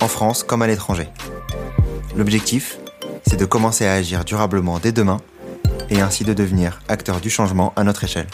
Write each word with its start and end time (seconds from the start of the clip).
en 0.00 0.08
France 0.08 0.42
comme 0.42 0.62
à 0.62 0.66
l'étranger. 0.66 1.08
L'objectif, 2.16 2.78
c'est 3.26 3.38
de 3.38 3.44
commencer 3.44 3.86
à 3.86 3.94
agir 3.94 4.24
durablement 4.24 4.78
dès 4.78 4.92
demain 4.92 5.20
et 5.90 6.00
ainsi 6.00 6.24
de 6.24 6.32
devenir 6.32 6.80
acteur 6.88 7.20
du 7.20 7.30
changement 7.30 7.72
à 7.76 7.84
notre 7.84 8.04
échelle. 8.04 8.26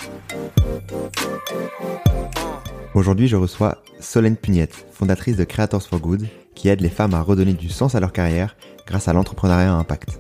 Aujourd'hui, 2.94 3.28
je 3.28 3.36
reçois 3.36 3.78
Solène 4.00 4.36
Pugnette, 4.36 4.86
fondatrice 4.92 5.36
de 5.36 5.44
Creators 5.44 5.82
for 5.82 6.00
Good, 6.00 6.28
qui 6.54 6.68
aide 6.68 6.80
les 6.80 6.88
femmes 6.88 7.14
à 7.14 7.22
redonner 7.22 7.52
du 7.52 7.68
sens 7.68 7.94
à 7.94 8.00
leur 8.00 8.12
carrière 8.12 8.56
grâce 8.86 9.08
à 9.08 9.12
l'entrepreneuriat 9.12 9.72
impact. 9.72 10.18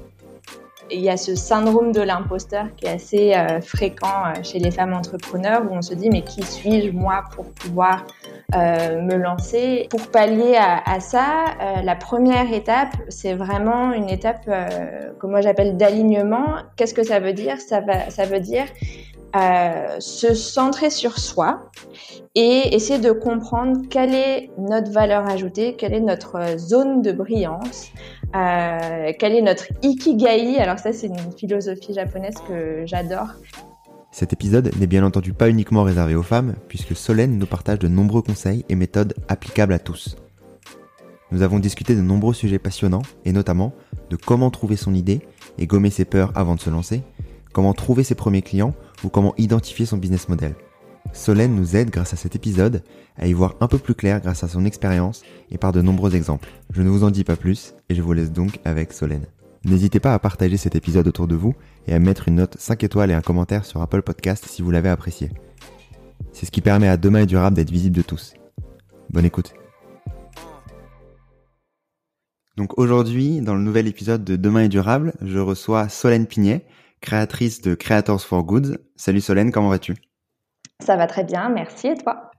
Il 0.92 1.00
y 1.00 1.08
a 1.08 1.16
ce 1.16 1.34
syndrome 1.34 1.92
de 1.92 2.00
l'imposteur 2.00 2.66
qui 2.76 2.86
est 2.86 2.90
assez 2.90 3.34
euh, 3.34 3.60
fréquent 3.60 4.06
euh, 4.26 4.42
chez 4.42 4.58
les 4.58 4.70
femmes 4.70 4.92
entrepreneurs 4.92 5.62
où 5.70 5.74
on 5.74 5.82
se 5.82 5.94
dit 5.94 6.10
mais 6.10 6.22
qui 6.22 6.42
suis-je 6.42 6.90
moi 6.90 7.24
pour 7.34 7.46
pouvoir 7.52 8.06
euh, 8.54 9.00
me 9.00 9.14
lancer? 9.14 9.86
Pour 9.90 10.08
pallier 10.08 10.56
à, 10.56 11.00
ça, 11.00 11.44
la 11.84 11.94
première 11.94 12.52
étape, 12.52 12.94
c'est 13.08 13.34
vraiment 13.34 13.92
une 13.92 14.08
étape 14.08 14.46
que 14.46 15.26
moi 15.26 15.40
j'appelle 15.40 15.76
d'alignement. 15.76 16.56
Qu'est-ce 16.76 16.94
que 16.94 17.04
ça 17.04 17.20
veut 17.20 17.32
dire? 17.32 17.56
Ça, 17.60 17.80
veut 17.80 18.40
dire 18.40 18.66
se 20.00 20.34
centrer 20.34 20.90
sur 20.90 21.18
soi 21.18 21.70
et 22.34 22.74
essayer 22.74 22.98
de 22.98 23.12
comprendre 23.12 23.82
quelle 23.88 24.14
est 24.14 24.50
notre 24.58 24.90
valeur 24.90 25.28
ajoutée, 25.28 25.74
quelle 25.76 25.94
est 25.94 26.00
notre 26.00 26.58
zone 26.58 27.02
de 27.02 27.12
brillance, 27.12 27.90
euh, 28.34 29.12
quel 29.18 29.34
est 29.34 29.42
notre 29.42 29.66
ikigai? 29.82 30.58
Alors 30.58 30.78
ça, 30.78 30.92
c'est 30.92 31.08
une 31.08 31.32
philosophie 31.36 31.94
japonaise 31.94 32.36
que 32.46 32.82
j'adore. 32.86 33.28
Cet 34.12 34.32
épisode 34.32 34.70
n'est 34.78 34.86
bien 34.86 35.04
entendu 35.04 35.32
pas 35.32 35.48
uniquement 35.48 35.84
réservé 35.84 36.14
aux 36.14 36.22
femmes, 36.22 36.54
puisque 36.68 36.96
Solène 36.96 37.38
nous 37.38 37.46
partage 37.46 37.78
de 37.78 37.88
nombreux 37.88 38.22
conseils 38.22 38.64
et 38.68 38.74
méthodes 38.74 39.14
applicables 39.28 39.72
à 39.72 39.78
tous. 39.78 40.16
Nous 41.30 41.42
avons 41.42 41.60
discuté 41.60 41.94
de 41.94 42.00
nombreux 42.00 42.34
sujets 42.34 42.58
passionnants, 42.58 43.02
et 43.24 43.32
notamment 43.32 43.72
de 44.10 44.16
comment 44.16 44.50
trouver 44.50 44.76
son 44.76 44.94
idée 44.94 45.20
et 45.58 45.66
gommer 45.66 45.90
ses 45.90 46.04
peurs 46.04 46.32
avant 46.34 46.56
de 46.56 46.60
se 46.60 46.70
lancer, 46.70 47.02
comment 47.52 47.72
trouver 47.72 48.02
ses 48.02 48.16
premiers 48.16 48.42
clients 48.42 48.74
ou 49.04 49.08
comment 49.08 49.34
identifier 49.38 49.86
son 49.86 49.96
business 49.96 50.28
model. 50.28 50.54
Solène 51.12 51.54
nous 51.54 51.76
aide 51.76 51.90
grâce 51.90 52.12
à 52.12 52.16
cet 52.16 52.36
épisode 52.36 52.82
à 53.16 53.26
y 53.26 53.32
voir 53.32 53.54
un 53.60 53.68
peu 53.68 53.78
plus 53.78 53.94
clair 53.94 54.20
grâce 54.20 54.44
à 54.44 54.48
son 54.48 54.64
expérience 54.64 55.22
et 55.50 55.58
par 55.58 55.72
de 55.72 55.82
nombreux 55.82 56.14
exemples. 56.14 56.48
Je 56.70 56.82
ne 56.82 56.88
vous 56.88 57.04
en 57.04 57.10
dis 57.10 57.24
pas 57.24 57.36
plus 57.36 57.74
et 57.88 57.94
je 57.94 58.02
vous 58.02 58.12
laisse 58.12 58.32
donc 58.32 58.60
avec 58.64 58.92
Solène. 58.92 59.26
N'hésitez 59.64 60.00
pas 60.00 60.14
à 60.14 60.18
partager 60.18 60.56
cet 60.56 60.74
épisode 60.74 61.06
autour 61.06 61.26
de 61.26 61.34
vous 61.34 61.54
et 61.86 61.92
à 61.92 61.98
mettre 61.98 62.28
une 62.28 62.36
note 62.36 62.56
5 62.58 62.82
étoiles 62.84 63.10
et 63.10 63.14
un 63.14 63.20
commentaire 63.20 63.64
sur 63.64 63.82
Apple 63.82 64.02
Podcast 64.02 64.46
si 64.46 64.62
vous 64.62 64.70
l'avez 64.70 64.88
apprécié. 64.88 65.30
C'est 66.32 66.46
ce 66.46 66.50
qui 66.50 66.60
permet 66.60 66.88
à 66.88 66.96
Demain 66.96 67.20
et 67.20 67.26
Durable 67.26 67.56
d'être 67.56 67.70
visible 67.70 67.96
de 67.96 68.02
tous. 68.02 68.34
Bonne 69.10 69.24
écoute. 69.24 69.52
Donc 72.56 72.78
aujourd'hui, 72.78 73.40
dans 73.40 73.54
le 73.54 73.62
nouvel 73.62 73.86
épisode 73.86 74.24
de 74.24 74.36
Demain 74.36 74.64
est 74.64 74.68
durable, 74.68 75.14
je 75.22 75.38
reçois 75.38 75.88
Solène 75.88 76.26
Pignet, 76.26 76.66
créatrice 77.00 77.60
de 77.62 77.74
Creators 77.74 78.22
for 78.22 78.44
Goods. 78.44 78.76
Salut 78.96 79.20
Solène, 79.20 79.50
comment 79.50 79.70
vas-tu? 79.70 79.94
Ça 80.80 80.96
va 80.96 81.06
très 81.06 81.24
bien, 81.24 81.48
merci. 81.48 81.88
Et 81.88 81.96
toi? 81.96 82.30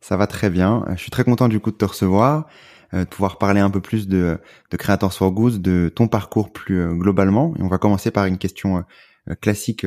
Ça 0.00 0.16
va 0.16 0.26
très 0.26 0.50
bien. 0.50 0.84
Je 0.90 1.00
suis 1.00 1.10
très 1.10 1.24
content 1.24 1.48
du 1.48 1.60
coup 1.60 1.70
de 1.70 1.76
te 1.76 1.84
recevoir, 1.84 2.46
euh, 2.94 3.00
de 3.00 3.08
pouvoir 3.08 3.38
parler 3.38 3.60
un 3.60 3.70
peu 3.70 3.80
plus 3.80 4.08
de, 4.08 4.38
de 4.70 4.76
Creators 4.76 5.12
for 5.12 5.32
Goods, 5.32 5.58
de 5.58 5.90
ton 5.94 6.08
parcours 6.08 6.52
plus 6.52 6.80
euh, 6.80 6.92
globalement. 6.92 7.54
Et 7.58 7.62
on 7.62 7.68
va 7.68 7.78
commencer 7.78 8.10
par 8.10 8.26
une 8.26 8.38
question 8.38 8.84
euh, 9.28 9.34
classique 9.34 9.86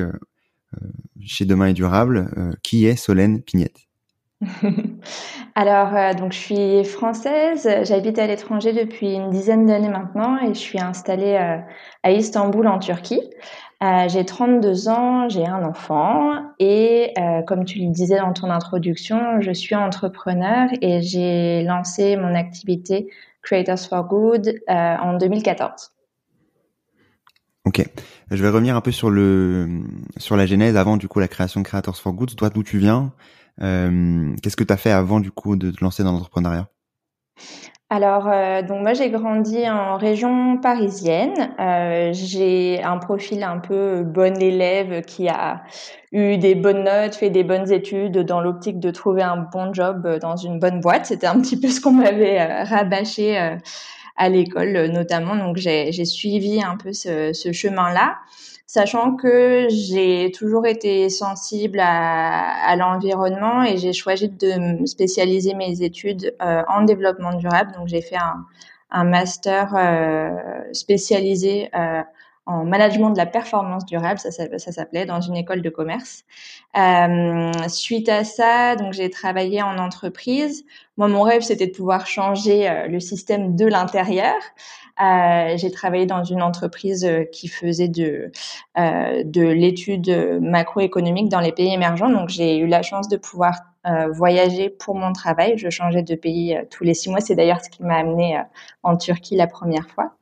chez 1.20 1.46
Demain 1.46 1.66
et 1.66 1.72
Durable. 1.72 2.30
qui 2.62 2.86
est 2.86 2.94
Solène 2.94 3.42
Pignette? 3.42 3.88
Alors, 5.56 6.14
donc 6.14 6.32
je 6.32 6.38
suis 6.38 6.84
française, 6.84 7.68
j'habite 7.82 8.20
à 8.20 8.28
l'étranger 8.28 8.72
depuis 8.72 9.14
une 9.14 9.30
dizaine 9.30 9.66
d'années 9.66 9.88
maintenant 9.88 10.38
et 10.38 10.54
je 10.54 10.60
suis 10.60 10.80
installée 10.80 11.36
à 12.04 12.10
Istanbul 12.12 12.68
en 12.68 12.78
Turquie. 12.78 13.20
Euh, 13.82 14.08
j'ai 14.08 14.26
32 14.26 14.88
ans, 14.88 15.30
j'ai 15.30 15.46
un 15.46 15.64
enfant 15.64 16.52
et 16.58 17.14
euh, 17.18 17.40
comme 17.42 17.64
tu 17.64 17.78
le 17.78 17.90
disais 17.90 18.18
dans 18.18 18.34
ton 18.34 18.50
introduction, 18.50 19.40
je 19.40 19.52
suis 19.52 19.74
entrepreneur 19.74 20.68
et 20.82 21.00
j'ai 21.00 21.62
lancé 21.62 22.16
mon 22.16 22.34
activité 22.34 23.10
Creators 23.40 23.78
for 23.78 24.04
Good 24.04 24.48
euh, 24.48 24.96
en 24.98 25.16
2014. 25.16 25.92
Ok, 27.64 27.82
je 28.30 28.42
vais 28.42 28.50
revenir 28.50 28.76
un 28.76 28.82
peu 28.82 28.92
sur 28.92 29.10
le 29.10 29.80
sur 30.18 30.36
la 30.36 30.44
genèse 30.44 30.76
avant 30.76 30.98
du 30.98 31.08
coup 31.08 31.18
la 31.18 31.28
création 31.28 31.60
de 31.60 31.66
Creators 31.66 31.96
for 31.96 32.12
Good. 32.12 32.36
Toi, 32.36 32.50
d'où 32.50 32.62
tu 32.62 32.78
viens 32.78 33.12
Qu'est-ce 33.58 34.56
que 34.56 34.64
tu 34.64 34.72
as 34.72 34.78
fait 34.78 34.90
avant 34.90 35.20
du 35.20 35.30
coup 35.30 35.56
de 35.56 35.70
te 35.70 35.82
lancer 35.82 36.02
dans 36.02 36.12
l'entrepreneuriat? 36.12 36.68
Alors, 37.92 38.28
euh, 38.28 38.62
donc 38.62 38.82
moi 38.82 38.92
j'ai 38.92 39.10
grandi 39.10 39.68
en 39.68 39.96
région 39.96 40.58
parisienne. 40.58 41.50
Euh, 41.58 42.10
j'ai 42.12 42.80
un 42.84 42.98
profil 42.98 43.42
un 43.42 43.58
peu 43.58 44.04
bon 44.04 44.40
élève 44.40 45.02
qui 45.02 45.28
a 45.28 45.62
eu 46.12 46.38
des 46.38 46.54
bonnes 46.54 46.84
notes, 46.84 47.16
fait 47.16 47.30
des 47.30 47.42
bonnes 47.42 47.72
études 47.72 48.18
dans 48.18 48.40
l'optique 48.40 48.78
de 48.78 48.92
trouver 48.92 49.22
un 49.22 49.38
bon 49.52 49.74
job 49.74 50.06
dans 50.20 50.36
une 50.36 50.60
bonne 50.60 50.80
boîte. 50.80 51.06
C'était 51.06 51.26
un 51.26 51.40
petit 51.40 51.58
peu 51.58 51.66
ce 51.66 51.80
qu'on 51.80 51.90
m'avait 51.90 52.40
euh, 52.40 52.62
rabâché 52.62 53.56
à 54.16 54.28
l'école 54.28 54.90
notamment. 54.92 55.36
Donc 55.36 55.56
j'ai 55.56 56.04
suivi 56.04 56.62
un 56.62 56.76
peu 56.76 56.92
ce, 56.92 57.32
ce 57.32 57.52
chemin-là 57.52 58.18
sachant 58.70 59.16
que 59.16 59.66
j'ai 59.68 60.30
toujours 60.30 60.64
été 60.64 61.08
sensible 61.08 61.80
à, 61.80 62.76
l'environnement 62.76 63.64
et 63.64 63.78
j'ai 63.78 63.92
choisi 63.92 64.28
de 64.28 64.86
spécialiser 64.86 65.54
mes 65.54 65.82
études 65.82 66.36
euh, 66.40 66.62
en 66.68 66.82
développement 66.82 67.34
durable. 67.34 67.72
Donc 67.76 67.88
j'ai 67.88 68.00
fait 68.00 68.18
un, 68.92 69.04
master 69.04 69.74
euh, 69.74 70.30
spécialisé 70.72 71.68
euh, 71.74 72.02
en 72.46 72.64
management 72.64 73.10
de 73.10 73.18
la 73.18 73.26
performance 73.26 73.84
durable, 73.84 74.18
ça, 74.18 74.30
s'appelait, 74.30 75.06
dans 75.06 75.20
une 75.20 75.36
école 75.36 75.62
de 75.62 75.70
commerce. 75.70 76.24
suite 77.68 78.08
à 78.08 78.24
ça, 78.24 78.76
donc 78.76 78.92
j'ai 78.92 79.10
travaillé 79.10 79.62
en 79.62 79.78
entreprise. 79.78 80.64
Moi, 80.96 81.08
mon 81.08 81.22
rêve, 81.22 81.42
c'était 81.42 81.66
de 81.66 81.72
pouvoir 81.72 82.06
changer 82.06 82.86
le 82.88 82.98
système 83.00 83.56
de 83.56 83.66
l'intérieur. 83.66 84.34
Euh, 85.00 85.56
j'ai 85.56 85.70
travaillé 85.70 86.04
dans 86.04 86.24
une 86.24 86.42
entreprise 86.42 87.04
euh, 87.04 87.24
qui 87.24 87.48
faisait 87.48 87.88
de, 87.88 88.30
euh, 88.78 89.22
de 89.24 89.42
l'étude 89.42 90.10
macroéconomique 90.42 91.28
dans 91.30 91.40
les 91.40 91.52
pays 91.52 91.72
émergents. 91.72 92.10
Donc, 92.10 92.28
j'ai 92.28 92.58
eu 92.58 92.66
la 92.66 92.82
chance 92.82 93.08
de 93.08 93.16
pouvoir 93.16 93.54
voyager 94.12 94.70
pour 94.70 94.94
mon 94.94 95.12
travail. 95.12 95.56
Je 95.56 95.70
changeais 95.70 96.02
de 96.02 96.14
pays 96.14 96.58
tous 96.70 96.84
les 96.84 96.94
six 96.94 97.10
mois. 97.10 97.20
C'est 97.20 97.34
d'ailleurs 97.34 97.60
ce 97.62 97.70
qui 97.70 97.82
m'a 97.82 97.96
amené 97.96 98.40
en 98.82 98.96
Turquie 98.96 99.36
la 99.36 99.46
première 99.46 99.88
fois. 99.88 100.12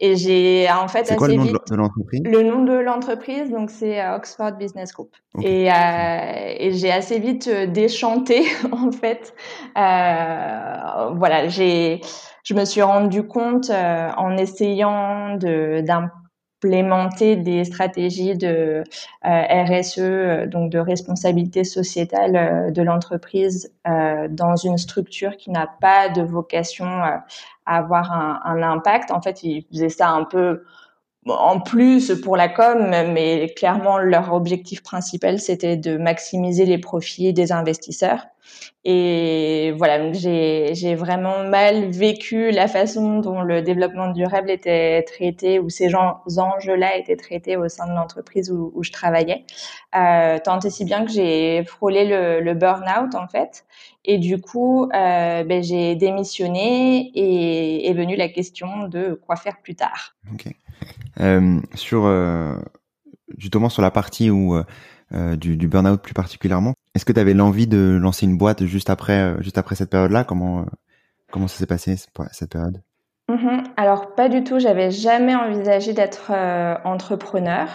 Et 0.00 0.16
j'ai 0.16 0.66
en 0.70 0.88
fait 0.88 1.06
c'est 1.06 1.16
quoi 1.16 1.28
le 1.28 1.34
nom 1.34 1.44
de 1.44 1.74
l'entreprise? 1.76 2.22
Le 2.24 2.42
nom 2.42 2.64
de 2.64 2.72
l'entreprise, 2.72 3.50
donc 3.50 3.70
c'est 3.70 4.04
Oxford 4.08 4.52
Business 4.52 4.92
Group. 4.92 5.14
Et, 5.42 5.66
et 5.66 6.72
j'ai 6.72 6.90
assez 6.90 7.18
vite 7.18 7.48
déchanté 7.48 8.44
en 8.72 8.90
fait. 8.90 9.34
voilà, 9.74 11.48
j'ai 11.48 12.00
je 12.42 12.54
me 12.54 12.64
suis 12.64 12.82
rendu 12.82 13.22
compte 13.22 13.70
euh, 13.70 14.10
en 14.16 14.36
essayant 14.36 15.36
d'implémenter 16.62 17.36
des 17.36 17.64
stratégies 17.64 18.36
de 18.36 18.84
euh, 19.24 19.64
RSE, 19.64 19.98
euh, 19.98 20.46
donc 20.46 20.70
de 20.70 20.78
responsabilité 20.78 21.64
sociétale 21.64 22.72
de 22.72 22.82
l'entreprise 22.82 23.72
dans 23.84 24.56
une 24.56 24.78
structure 24.78 25.36
qui 25.36 25.50
n'a 25.50 25.66
pas 25.80 26.08
de 26.08 26.22
vocation 26.22 26.86
à 26.86 27.24
avoir 27.66 28.12
un, 28.12 28.40
un, 28.44 28.62
impact. 28.62 29.10
En 29.10 29.20
fait, 29.20 29.42
ils 29.42 29.64
faisaient 29.70 29.88
ça 29.88 30.10
un 30.10 30.24
peu 30.24 30.62
en 31.26 31.60
plus 31.60 32.20
pour 32.20 32.36
la 32.36 32.48
com, 32.48 32.90
mais 32.90 33.52
clairement 33.56 33.98
leur 33.98 34.32
objectif 34.32 34.82
principal 34.82 35.38
c'était 35.38 35.76
de 35.76 35.96
maximiser 35.96 36.66
les 36.66 36.78
profits 36.78 37.32
des 37.32 37.52
investisseurs. 37.52 38.26
Et 38.84 39.72
voilà, 39.76 40.12
j'ai 40.12 40.94
vraiment 40.96 41.44
mal 41.44 41.90
vécu 41.90 42.50
la 42.50 42.66
façon 42.66 43.20
dont 43.20 43.42
le 43.42 43.62
développement 43.62 44.10
durable 44.10 44.50
était 44.50 45.02
traité 45.02 45.60
ou 45.60 45.68
ces 45.68 45.94
enjeux-là 45.94 46.96
étaient 46.96 47.16
traités 47.16 47.56
au 47.56 47.68
sein 47.68 47.86
de 47.86 47.92
l'entreprise 47.92 48.50
où, 48.50 48.82
je 48.82 48.90
travaillais. 48.90 49.44
Euh, 49.94 50.38
tant 50.42 50.58
et 50.58 50.70
si 50.70 50.84
bien 50.84 51.04
que 51.04 51.12
j'ai 51.12 51.62
frôlé 51.64 52.04
le, 52.04 52.40
le 52.40 52.54
burn-out 52.54 53.14
en 53.14 53.28
fait. 53.28 53.64
Et 54.04 54.18
du 54.18 54.40
coup, 54.40 54.84
euh, 54.84 55.44
ben, 55.44 55.62
j'ai 55.62 55.94
démissionné 55.94 57.12
et 57.14 57.88
est 57.88 57.94
venue 57.94 58.16
la 58.16 58.28
question 58.28 58.88
de 58.88 59.20
quoi 59.26 59.36
faire 59.36 59.60
plus 59.62 59.76
tard. 59.76 60.16
Ok. 60.32 60.46
Euh, 61.20 61.60
sur 61.74 62.06
euh, 62.06 62.56
justement 63.38 63.68
sur 63.68 63.82
la 63.82 63.92
partie 63.92 64.30
où 64.30 64.56
du, 65.12 65.56
du 65.56 65.68
burn-out 65.68 66.00
plus 66.00 66.14
particulièrement. 66.14 66.74
Est-ce 66.94 67.04
que 67.04 67.12
tu 67.12 67.20
avais 67.20 67.34
l'envie 67.34 67.66
de 67.66 67.98
lancer 68.00 68.26
une 68.26 68.36
boîte 68.36 68.64
juste 68.64 68.90
après, 68.90 69.18
euh, 69.18 69.42
juste 69.42 69.58
après 69.58 69.74
cette 69.74 69.90
période-là? 69.90 70.24
Comment, 70.24 70.60
euh, 70.60 70.64
comment 71.30 71.48
ça 71.48 71.58
s'est 71.58 71.66
passé 71.66 71.96
cette 71.96 72.50
période? 72.50 72.82
Mm-hmm. 73.30 73.64
Alors 73.76 74.14
pas 74.14 74.28
du 74.28 74.44
tout. 74.44 74.58
J'avais 74.58 74.90
jamais 74.90 75.34
envisagé 75.34 75.94
d'être 75.94 76.32
entrepreneur. 76.84 77.68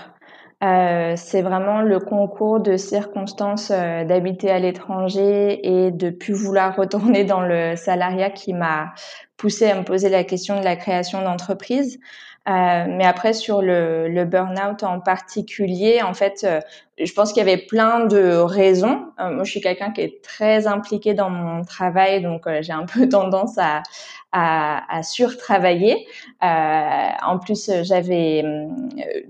Euh, 0.63 1.13
c'est 1.15 1.43
vraiment 1.43 1.81
le 1.81 1.99
concours 1.99 2.59
de 2.59 2.77
circonstances 2.77 3.69
d'habiter 3.69 4.49
à 4.49 4.59
l'étranger 4.59 5.59
et 5.63 5.91
de 5.91 6.09
plus 6.09 6.33
vouloir 6.33 6.75
retourner 6.75 7.23
dans 7.23 7.41
le 7.41 7.75
salariat 7.75 8.31
qui 8.31 8.53
m'a 8.53 8.93
poussé 9.37 9.69
à 9.69 9.75
me 9.75 9.83
poser 9.83 10.09
la 10.09 10.23
question 10.23 10.59
de 10.59 10.65
la 10.65 10.75
création 10.75 11.21
d'entreprise. 11.21 11.99
Euh, 12.47 12.85
mais 12.87 13.03
après 13.03 13.33
sur 13.33 13.61
le, 13.61 14.07
le 14.07 14.23
burn-out 14.23 14.83
en 14.83 15.01
particulier, 15.01 16.01
en 16.01 16.13
fait, 16.13 16.45
euh, 16.45 16.61
je 16.97 17.11
pense 17.11 17.33
qu'il 17.33 17.45
y 17.45 17.49
avait 17.49 17.57
plein 17.65 18.05
de 18.05 18.37
raisons. 18.37 19.07
Euh, 19.19 19.31
moi, 19.31 19.43
je 19.43 19.51
suis 19.51 19.59
quelqu'un 19.59 19.91
qui 19.91 20.01
est 20.01 20.23
très 20.23 20.65
impliqué 20.65 21.13
dans 21.13 21.29
mon 21.29 21.65
travail, 21.65 22.21
donc 22.21 22.47
j'ai 22.61 22.71
un 22.71 22.85
peu 22.85 23.09
tendance 23.09 23.57
à, 23.57 23.83
à, 24.31 24.97
à 24.97 25.03
surtravailler. 25.03 26.07
en 26.41 27.37
plus, 27.37 27.69
j'avais 27.83 28.45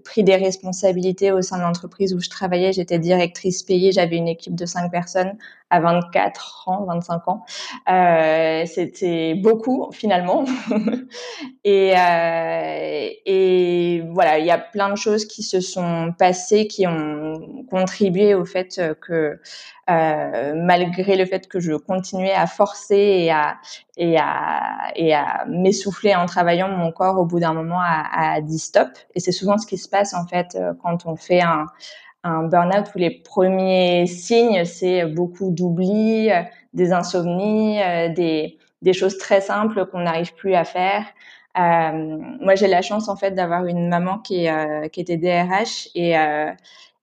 pris 0.05 0.23
des 0.23 0.35
responsabilités 0.35 1.31
au 1.31 1.41
sein 1.41 1.57
de 1.57 1.63
l'entreprise 1.63 2.13
où 2.13 2.19
je 2.19 2.29
travaillais. 2.29 2.71
J'étais 2.71 2.99
directrice 2.99 3.63
payée, 3.63 3.91
j'avais 3.91 4.17
une 4.17 4.27
équipe 4.27 4.55
de 4.55 4.65
cinq 4.67 4.91
personnes 4.91 5.37
à 5.69 5.79
24 5.81 6.69
ans, 6.69 6.85
25 6.85 7.27
ans. 7.27 7.45
Euh, 7.89 8.65
C'était 8.65 9.35
beaucoup 9.35 9.89
finalement. 9.91 10.45
et, 11.63 11.93
euh, 11.97 13.09
et 13.25 14.03
voilà, 14.11 14.39
il 14.39 14.45
y 14.45 14.51
a 14.51 14.57
plein 14.57 14.89
de 14.89 14.95
choses 14.95 15.25
qui 15.25 15.43
se 15.43 15.59
sont 15.59 16.13
passées, 16.17 16.67
qui 16.67 16.87
ont 16.87 17.65
contribué 17.69 18.33
au 18.33 18.45
fait 18.45 18.81
que 19.01 19.39
euh, 19.89 20.53
malgré 20.55 21.15
le 21.15 21.25
fait 21.25 21.47
que 21.47 21.59
je 21.59 21.73
continuais 21.73 22.33
à 22.33 22.45
forcer 22.45 22.95
et 22.95 23.31
à 23.31 23.57
et 23.95 24.17
à 24.17 24.91
et 24.95 25.13
à 25.13 25.45
m'essouffler 25.47 26.15
en 26.15 26.25
travaillant, 26.25 26.69
mon 26.69 26.91
corps 26.91 27.19
au 27.19 27.25
bout 27.25 27.39
d'un 27.39 27.53
moment 27.53 27.79
a, 27.81 28.35
a 28.35 28.41
dit 28.41 28.59
stop. 28.59 28.89
Et 29.15 29.19
c'est 29.19 29.31
souvent 29.31 29.57
ce 29.57 29.67
qui 29.67 29.77
se 29.77 29.89
passe 29.89 30.13
en 30.13 30.25
fait 30.25 30.57
quand 30.81 31.05
on 31.05 31.15
fait 31.15 31.41
un 31.41 31.67
un 32.27 32.44
burn-out 32.44 32.85
où 32.94 32.97
les 32.97 33.12
premiers 33.12 34.06
signes, 34.07 34.65
c'est 34.65 35.06
beaucoup 35.06 35.51
d'oubli, 35.51 36.29
des 36.74 36.94
insomnies, 36.94 37.81
euh, 37.81 38.09
des, 38.09 38.94
choses 38.94 39.18
très 39.18 39.41
simples 39.41 39.85
qu'on 39.88 40.01
n'arrive 40.01 40.33
plus 40.35 40.53
à 40.53 40.63
faire. 40.63 41.03
Euh, 41.59 42.18
moi, 42.39 42.56
j'ai 42.56 42.68
la 42.68 42.81
chance 42.81 43.09
en 43.09 43.15
fait 43.15 43.31
d'avoir 43.31 43.65
une 43.65 43.89
maman 43.89 44.19
qui, 44.19 44.47
euh, 44.47 44.88
était 44.95 45.18
DRH 45.18 45.89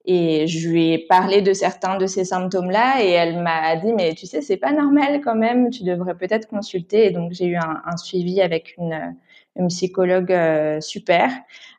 et 0.06 0.47
je 0.47 0.69
lui 0.69 0.93
ai 0.93 0.99
parlé 0.99 1.41
de 1.43 1.53
certains 1.53 1.97
de 1.97 2.06
ces 2.06 2.25
symptômes-là 2.25 3.03
et 3.03 3.11
elle 3.11 3.43
m'a 3.43 3.75
dit 3.77 3.93
mais 3.94 4.12
tu 4.15 4.27
sais 4.27 4.43
c'est 4.43 4.59
pas 4.59 4.73
normal 4.73 5.23
quand 5.25 5.35
même, 5.35 5.70
tu 5.70 5.82
devrais 5.82 6.15
peut-être 6.15 6.47
consulter. 6.47 7.06
Et 7.06 7.11
donc 7.11 7.32
j'ai 7.32 7.47
eu 7.47 7.56
un, 7.56 7.97
suivi 7.97 8.41
avec 8.41 8.77
une, 8.79 9.17
une 9.56 9.69
psychologue 9.69 10.35
super 10.81 11.31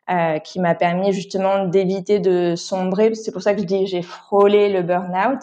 euh, 0.08 0.38
qui 0.38 0.60
m'a 0.60 0.76
permis 0.76 1.12
justement 1.12 1.64
d'éviter 1.64 2.20
de 2.20 2.54
sombrer. 2.54 3.12
C'est 3.16 3.32
pour 3.32 3.42
ça 3.42 3.54
que 3.54 3.60
je 3.60 3.66
dis 3.66 3.88
j'ai 3.88 4.02
frôlé 4.02 4.68
le 4.68 4.82
burn-out. 4.82 5.40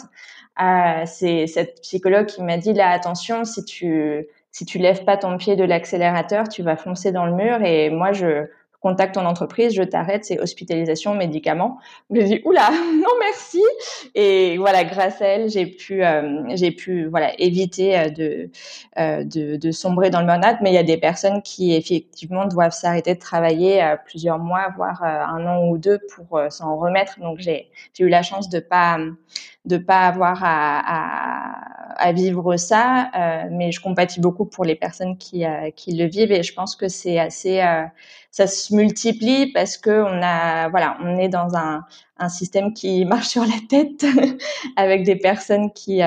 Euh, 0.62 1.04
c'est 1.06 1.48
cette 1.48 1.82
psychologue 1.82 2.28
qui 2.28 2.42
m'a 2.42 2.56
dit 2.56 2.72
là 2.72 2.92
attention 2.92 3.44
si 3.44 3.66
tu 3.66 4.26
si 4.52 4.66
tu 4.66 4.78
lèves 4.78 5.04
pas 5.04 5.18
ton 5.18 5.38
pied 5.38 5.58
de 5.58 5.66
l'accélérateur, 5.66 6.48
tu 6.48 6.64
vas 6.64 6.78
foncer 6.78 7.12
dans 7.12 7.26
le 7.26 7.34
mur. 7.34 7.62
Et 7.62 7.90
moi 7.90 8.14
je 8.14 8.46
contacte 8.84 9.16
ton 9.16 9.26
entreprise, 9.26 9.74
je 9.74 9.82
t'arrête, 9.82 10.26
c'est 10.26 10.40
hospitalisation, 10.42 11.16
médicaments. 11.16 11.80
J'ai 12.12 12.24
dit 12.26 12.42
oula, 12.44 12.70
non 12.96 13.14
merci. 13.22 13.64
Et 14.14 14.58
voilà, 14.58 14.84
grâce 14.84 15.22
à 15.22 15.26
elle, 15.26 15.50
j'ai 15.50 15.66
pu, 15.66 16.04
euh, 16.04 16.44
j'ai 16.56 16.72
pu 16.72 17.06
voilà 17.06 17.32
éviter 17.40 17.98
euh, 17.98 18.10
de, 18.10 18.50
euh, 19.00 19.24
de, 19.24 19.56
de 19.56 19.72
sombrer 19.72 20.10
dans 20.10 20.20
le 20.20 20.28
burn-out. 20.28 20.58
Mais 20.62 20.72
il 20.72 20.74
y 20.74 20.78
a 20.78 20.84
des 20.84 20.98
personnes 20.98 21.42
qui 21.42 21.74
effectivement 21.74 22.46
doivent 22.46 22.74
s'arrêter 22.74 23.16
de 23.16 23.20
travailler 23.20 23.82
plusieurs 24.06 24.38
mois, 24.38 24.68
voire 24.76 25.02
un 25.02 25.46
an 25.48 25.66
ou 25.70 25.78
deux 25.78 26.00
pour 26.14 26.42
s'en 26.50 26.76
remettre. 26.78 27.22
Donc 27.22 27.40
j'ai, 27.40 27.70
j'ai 27.94 28.04
eu 28.04 28.10
la 28.10 28.22
chance 28.22 28.50
de 28.50 28.60
pas 28.60 29.00
de 29.66 29.78
pas 29.78 30.08
avoir 30.08 30.44
à, 30.44 30.80
à, 30.86 31.74
à 31.98 32.12
vivre 32.12 32.58
ça, 32.58 33.10
euh, 33.16 33.48
mais 33.52 33.72
je 33.72 33.80
compatis 33.82 34.20
beaucoup 34.20 34.46
pour 34.46 34.66
les 34.66 34.76
personnes 34.76 35.18
qui, 35.18 35.46
euh, 35.46 35.70
qui 35.72 35.94
le 35.94 36.06
vivent 36.06 36.32
et 36.32 36.44
je 36.44 36.54
pense 36.54 36.76
que 36.76 36.88
c'est 36.88 37.20
assez, 37.20 37.62
euh, 37.62 37.84
ça 38.32 38.48
se 38.48 38.74
multiplie 38.76 39.52
parce 39.54 39.78
que 39.78 40.04
on 40.04 40.22
a, 40.22 40.70
voilà, 40.70 40.98
on 41.02 41.18
est 41.18 41.30
dans 41.30 41.56
un, 41.56 41.86
un 42.18 42.30
système 42.30 42.74
qui 42.74 43.06
marche 43.06 43.28
sur 43.28 43.44
la 43.44 43.60
tête 43.70 44.06
avec 44.76 45.04
des 45.04 45.16
personnes 45.16 45.72
qui 45.72 46.02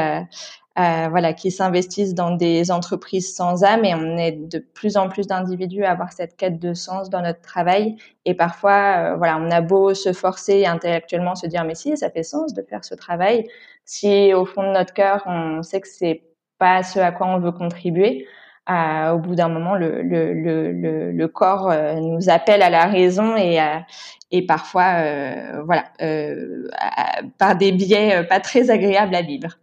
euh, 0.79 1.09
voilà, 1.09 1.33
qui 1.33 1.51
s'investissent 1.51 2.13
dans 2.13 2.33
des 2.33 2.71
entreprises 2.71 3.35
sans 3.35 3.65
âme 3.65 3.87
et 3.87 3.95
on 3.95 4.19
est 4.19 4.33
de 4.33 4.59
plus 4.59 4.99
en 4.99 5.09
plus 5.09 5.27
d'individus 5.27 5.85
à 5.85 5.93
avoir 5.93 6.13
cette 6.13 6.37
quête 6.37 6.59
de 6.59 6.75
sens 6.75 7.09
dans 7.09 7.23
notre 7.23 7.41
travail 7.41 7.97
et 8.27 8.35
parfois, 8.35 9.13
euh, 9.13 9.17
voilà, 9.17 9.39
on 9.39 9.51
a 9.51 9.63
beau 9.63 9.95
se 9.95 10.13
forcer 10.13 10.67
intellectuellement 10.67 11.35
se 11.35 11.47
dire 11.47 11.65
mais 11.65 11.75
si 11.75 11.97
ça 11.97 12.11
fait 12.11 12.23
sens 12.23 12.53
de 12.53 12.61
faire 12.61 12.85
ce 12.85 12.95
travail, 12.95 13.49
si 13.87 14.35
au 14.35 14.45
fond 14.45 14.65
de 14.65 14.73
notre 14.73 14.93
cœur 14.93 15.23
on 15.25 15.63
sait 15.63 15.81
que 15.81 15.89
c'est 15.89 16.25
pas 16.59 16.83
ce 16.83 16.99
à 16.99 17.11
quoi 17.11 17.27
on 17.29 17.39
veut 17.39 17.53
contribuer, 17.53 18.27
euh, 18.69 19.13
au 19.13 19.19
bout 19.19 19.35
d'un 19.35 19.49
moment, 19.49 19.77
le, 19.77 20.03
le, 20.03 20.35
le, 20.35 21.13
le, 21.13 21.29
corps 21.29 21.71
euh, 21.71 21.95
nous 22.01 22.29
appelle 22.29 22.61
à 22.63 22.69
la 22.71 22.85
raison 22.87 23.35
et, 23.37 23.59
et 24.31 24.45
parfois, 24.45 25.03
voilà, 25.65 25.85
par 27.39 27.57
des 27.57 27.73
biais 27.73 28.25
pas 28.25 28.41
très 28.41 28.71
agréables 28.71 29.15
à 29.15 29.23
vivre. 29.23 29.57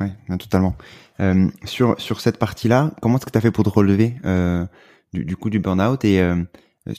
Ouais, 0.00 0.12
totalement. 0.38 0.74
Euh, 1.20 1.48
sur 1.64 2.00
sur 2.00 2.20
cette 2.20 2.38
partie-là, 2.38 2.90
comment 3.00 3.16
est-ce 3.16 3.26
que 3.26 3.30
tu 3.30 3.38
as 3.38 3.40
fait 3.40 3.52
pour 3.52 3.64
te 3.64 3.68
relever 3.68 4.16
euh, 4.24 4.66
du, 5.12 5.24
du, 5.24 5.36
coup 5.36 5.50
du 5.50 5.60
burn-out 5.60 6.04
et 6.04 6.20
euh, 6.20 6.42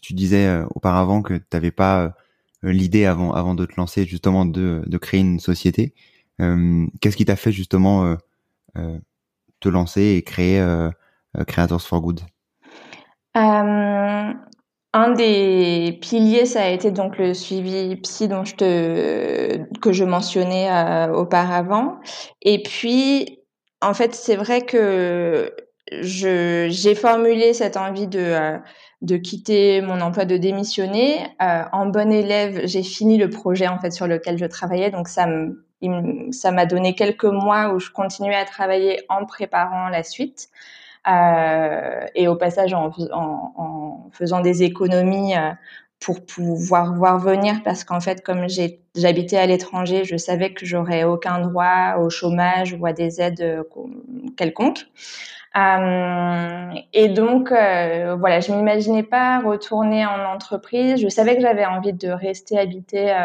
tu 0.01 0.13
disais 0.13 0.47
euh, 0.47 0.65
auparavant 0.73 1.21
que 1.21 1.33
tu 1.33 1.45
n'avais 1.53 1.71
pas 1.71 2.15
euh, 2.63 2.71
l'idée 2.71 3.05
avant 3.05 3.33
avant 3.33 3.53
de 3.53 3.65
te 3.65 3.73
lancer 3.75 4.05
justement 4.05 4.45
de 4.45 4.83
de 4.85 4.97
créer 4.97 5.19
une 5.19 5.39
société. 5.39 5.93
Euh, 6.41 6.87
qu'est-ce 7.01 7.17
qui 7.17 7.25
t'a 7.25 7.35
fait 7.35 7.51
justement 7.51 8.15
te 9.59 9.69
lancer 9.69 10.01
et 10.17 10.21
créer 10.21 10.65
Creators 11.47 11.81
for 11.81 12.01
Good? 12.01 12.21
Un 14.95 15.09
des 15.09 15.99
piliers, 16.01 16.45
ça 16.45 16.63
a 16.63 16.69
été 16.69 16.89
donc 16.89 17.17
le 17.17 17.33
suivi 17.33 17.97
psy 17.97 18.29
dont 18.29 18.45
je 18.45 18.55
te 18.55 19.79
que 19.79 19.91
je 19.91 20.05
mentionnais 20.05 20.71
euh, 20.71 21.13
auparavant. 21.13 21.99
Et 22.41 22.63
puis, 22.63 23.39
en 23.81 23.93
fait, 23.93 24.15
c'est 24.15 24.37
vrai 24.37 24.61
que 24.61 25.53
je 25.91 26.67
j'ai 26.69 26.95
formulé 26.95 27.53
cette 27.53 27.75
envie 27.75 28.07
de 28.07 28.19
euh, 28.19 28.57
de 29.01 29.17
quitter 29.17 29.81
mon 29.81 29.99
emploi, 29.99 30.23
de 30.23 30.37
démissionner. 30.37 31.27
Euh, 31.41 31.63
en 31.73 31.87
bon 31.87 32.09
élève, 32.09 32.61
j'ai 32.63 32.83
fini 32.83 33.17
le 33.17 33.29
projet 33.29 33.67
en 33.67 33.79
fait 33.79 33.91
sur 33.91 34.07
lequel 34.07 34.37
je 34.37 34.45
travaillais, 34.45 34.91
donc 34.91 35.09
ça 35.09 35.27
me 35.27 35.65
ça 36.31 36.51
m'a 36.51 36.65
donné 36.65 36.95
quelques 36.95 37.25
mois 37.25 37.73
où 37.73 37.79
je 37.79 37.91
continuais 37.91 38.35
à 38.35 38.45
travailler 38.45 39.01
en 39.09 39.25
préparant 39.25 39.89
la 39.89 40.03
suite. 40.03 40.47
Euh, 41.07 42.05
et 42.15 42.27
au 42.27 42.35
passage 42.35 42.73
en, 42.73 42.91
faisant 44.11 44.41
des 44.41 44.63
économies 44.63 45.35
euh, 45.35 45.51
pour 45.99 46.25
pouvoir 46.25 46.95
voir 46.95 47.19
venir 47.19 47.61
parce 47.63 47.83
qu'en 47.83 47.99
fait 47.99 48.23
comme 48.23 48.47
j'habitais 48.95 49.37
à 49.37 49.45
l'étranger 49.45 50.03
je 50.03 50.17
savais 50.17 50.53
que 50.53 50.65
j'aurais 50.65 51.03
aucun 51.03 51.39
droit 51.39 51.97
au 51.99 52.09
chômage 52.09 52.75
ou 52.79 52.85
à 52.87 52.93
des 52.93 53.21
aides 53.21 53.41
euh, 53.41 53.63
quelconques. 54.35 54.87
Et 56.93 57.09
donc 57.09 57.49
voilà 57.49 58.39
je 58.41 58.51
m'imaginais 58.51 59.03
pas 59.03 59.39
retourner 59.39 60.05
en 60.05 60.33
entreprise. 60.33 60.99
Je 60.99 61.07
savais 61.07 61.35
que 61.35 61.41
j'avais 61.41 61.65
envie 61.65 61.93
de 61.93 62.09
rester 62.09 62.57
habiter 62.57 63.15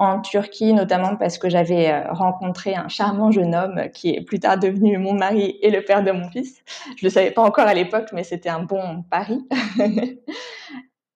en 0.00 0.22
Turquie, 0.22 0.72
notamment 0.72 1.14
parce 1.14 1.36
que 1.36 1.50
j'avais 1.50 1.92
euh, 1.92 2.10
rencontré 2.10 2.74
un 2.74 2.88
charmant 2.88 3.30
jeune 3.30 3.54
homme 3.54 3.82
qui 3.92 4.14
est 4.14 4.22
plus 4.22 4.40
tard 4.40 4.58
devenu 4.58 4.96
mon 4.96 5.12
mari 5.12 5.58
et 5.60 5.70
le 5.70 5.82
père 5.82 6.02
de 6.02 6.10
mon 6.10 6.30
fils. 6.30 6.64
Je 6.96 7.04
le 7.04 7.10
savais 7.10 7.30
pas 7.30 7.42
encore 7.42 7.66
à 7.66 7.74
l'époque, 7.74 8.08
mais 8.14 8.24
c'était 8.24 8.48
un 8.48 8.60
bon 8.60 9.04
pari. 9.10 9.46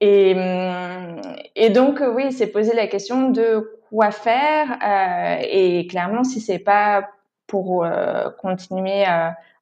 et, 0.03 0.35
hum, 0.35 1.19
et 1.57 1.71
donc 1.71 2.03
oui, 2.15 2.31
c'est 2.31 2.49
posé 2.49 2.75
la 2.75 2.87
question 2.87 3.31
de 3.31 3.81
quoi 3.89 4.11
faire. 4.11 4.79
Euh, 4.87 5.43
et 5.51 5.87
clairement, 5.87 6.23
si 6.23 6.43
c'est 6.43 6.59
pas 6.59 7.09
pour 7.47 7.87
continuer 8.41 9.05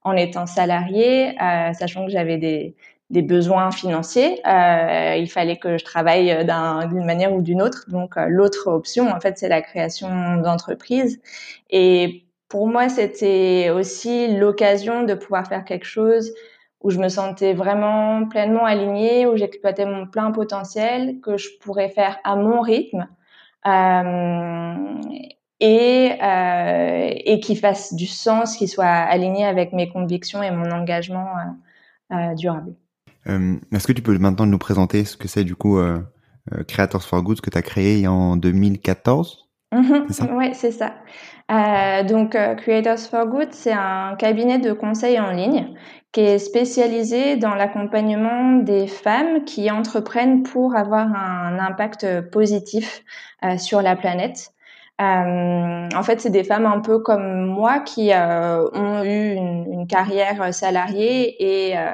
en 0.02 0.16
étant 0.16 0.46
salarié, 0.46 1.36
sachant 1.74 2.06
que 2.06 2.12
j'avais 2.12 2.38
des, 2.38 2.74
des 3.12 3.22
besoins 3.22 3.70
financiers. 3.70 4.40
Euh, 4.46 5.16
il 5.16 5.30
fallait 5.30 5.58
que 5.58 5.78
je 5.78 5.84
travaille 5.84 6.44
d'une 6.88 7.04
manière 7.04 7.32
ou 7.32 7.42
d'une 7.42 7.62
autre. 7.62 7.84
Donc 7.88 8.14
l'autre 8.16 8.68
option, 8.68 9.10
en 9.10 9.20
fait, 9.20 9.38
c'est 9.38 9.48
la 9.48 9.62
création 9.62 10.38
d'entreprise. 10.38 11.20
Et 11.70 12.24
pour 12.48 12.66
moi, 12.66 12.88
c'était 12.88 13.70
aussi 13.70 14.36
l'occasion 14.36 15.04
de 15.04 15.14
pouvoir 15.14 15.46
faire 15.46 15.64
quelque 15.64 15.86
chose 15.86 16.32
où 16.82 16.90
je 16.90 16.98
me 16.98 17.08
sentais 17.08 17.54
vraiment 17.54 18.26
pleinement 18.26 18.64
alignée, 18.64 19.26
où 19.26 19.36
j'exploitais 19.36 19.86
mon 19.86 20.06
plein 20.06 20.32
potentiel, 20.32 21.20
que 21.20 21.36
je 21.36 21.48
pourrais 21.60 21.88
faire 21.88 22.18
à 22.24 22.36
mon 22.36 22.60
rythme 22.60 23.08
euh, 23.66 25.00
et, 25.60 26.12
euh, 26.22 27.10
et 27.24 27.40
qui 27.40 27.56
fasse 27.56 27.94
du 27.94 28.06
sens, 28.06 28.56
qui 28.56 28.68
soit 28.68 28.84
aligné 28.84 29.46
avec 29.46 29.72
mes 29.72 29.88
convictions 29.88 30.42
et 30.42 30.50
mon 30.50 30.70
engagement 30.72 31.28
euh, 32.12 32.16
euh 32.16 32.34
durable. 32.34 32.74
Euh, 33.28 33.56
est-ce 33.72 33.86
que 33.86 33.92
tu 33.92 34.02
peux 34.02 34.16
maintenant 34.18 34.46
nous 34.46 34.58
présenter 34.58 35.04
ce 35.04 35.16
que 35.16 35.28
c'est 35.28 35.44
du 35.44 35.54
coup 35.54 35.78
Creators 36.66 37.04
for 37.04 37.22
Good 37.22 37.40
que 37.40 37.50
tu 37.50 37.58
as 37.58 37.62
créé 37.62 38.06
en 38.08 38.36
2014 38.36 39.48
mm-hmm. 39.72 40.36
Oui, 40.36 40.50
c'est 40.54 40.72
ça. 40.72 40.94
Euh, 41.50 42.02
donc, 42.02 42.30
Creators 42.30 42.98
for 42.98 43.26
Good, 43.26 43.52
c'est 43.52 43.72
un 43.72 44.16
cabinet 44.16 44.58
de 44.58 44.72
conseil 44.72 45.20
en 45.20 45.30
ligne 45.30 45.74
qui 46.12 46.20
est 46.20 46.38
spécialisé 46.38 47.36
dans 47.36 47.54
l'accompagnement 47.54 48.52
des 48.58 48.86
femmes 48.86 49.44
qui 49.44 49.70
entreprennent 49.70 50.42
pour 50.42 50.76
avoir 50.76 51.06
un 51.06 51.58
impact 51.58 52.30
positif 52.30 53.02
euh, 53.44 53.56
sur 53.56 53.80
la 53.80 53.96
planète. 53.96 54.52
Euh, 55.00 55.88
en 55.94 56.02
fait, 56.02 56.20
c'est 56.20 56.30
des 56.30 56.44
femmes 56.44 56.66
un 56.66 56.80
peu 56.80 56.98
comme 56.98 57.46
moi 57.46 57.80
qui 57.80 58.12
euh, 58.12 58.68
ont 58.74 59.02
eu 59.02 59.32
une, 59.32 59.66
une, 59.72 59.86
carrière 59.86 60.52
salariée 60.54 61.70
et 61.70 61.78
euh, 61.78 61.90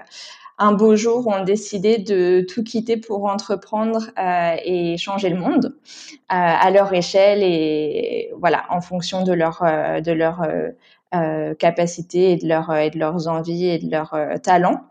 un 0.58 0.72
beau 0.72 0.96
jour 0.96 1.26
ont 1.28 1.44
décidé 1.44 1.98
de 1.98 2.44
tout 2.48 2.62
quitter 2.64 2.96
pour 2.96 3.24
entreprendre 3.26 4.10
euh, 4.18 4.56
et 4.64 4.96
changer 4.96 5.30
le 5.30 5.36
monde 5.36 5.76
à 6.28 6.70
leur 6.70 6.92
échelle 6.92 7.42
et 7.42 8.30
voilà 8.38 8.64
en 8.70 8.80
fonction 8.80 9.22
de 9.24 9.32
leur 9.32 9.62
de 9.62 10.12
euh, 11.14 11.54
capacités 11.54 12.32
et 12.32 12.36
de, 12.36 12.80
et 12.80 12.90
de 12.90 12.98
leurs 12.98 13.28
envies 13.28 13.66
et 13.66 13.78
de 13.78 13.90
leurs 13.90 14.12
euh, 14.12 14.36
talents. 14.36 14.90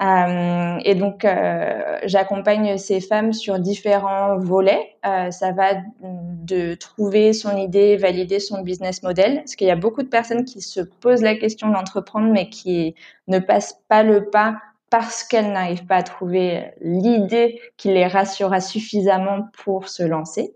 Euh, 0.00 0.78
et 0.82 0.94
donc, 0.94 1.26
euh, 1.26 1.98
j'accompagne 2.04 2.78
ces 2.78 3.02
femmes 3.02 3.34
sur 3.34 3.58
différents 3.58 4.38
volets. 4.38 4.96
Euh, 5.04 5.30
ça 5.30 5.52
va 5.52 5.74
de 6.02 6.74
trouver 6.74 7.34
son 7.34 7.54
idée, 7.58 7.98
valider 7.98 8.40
son 8.40 8.62
business 8.62 9.02
model, 9.02 9.36
parce 9.36 9.56
qu'il 9.56 9.66
y 9.66 9.70
a 9.70 9.76
beaucoup 9.76 10.02
de 10.02 10.08
personnes 10.08 10.46
qui 10.46 10.62
se 10.62 10.80
posent 10.80 11.20
la 11.22 11.34
question 11.34 11.68
d'entreprendre, 11.68 12.30
mais 12.32 12.48
qui 12.48 12.94
ne 13.28 13.38
passent 13.38 13.78
pas 13.88 14.02
le 14.02 14.30
pas 14.30 14.56
parce 14.90 15.22
qu'elles 15.24 15.52
n'arrivent 15.52 15.86
pas 15.86 15.96
à 15.96 16.02
trouver 16.02 16.72
l'idée 16.80 17.60
qui 17.76 17.88
les 17.92 18.06
rassurera 18.06 18.60
suffisamment 18.60 19.48
pour 19.64 19.88
se 19.88 20.02
lancer. 20.02 20.52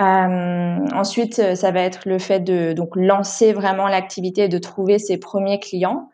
Euh, 0.00 0.78
ensuite, 0.94 1.54
ça 1.56 1.70
va 1.72 1.80
être 1.80 2.08
le 2.08 2.18
fait 2.18 2.40
de 2.40 2.72
donc 2.72 2.96
lancer 2.96 3.52
vraiment 3.52 3.86
l'activité 3.86 4.48
de 4.48 4.56
trouver 4.56 4.98
ses 4.98 5.18
premiers 5.18 5.58
clients. 5.58 6.10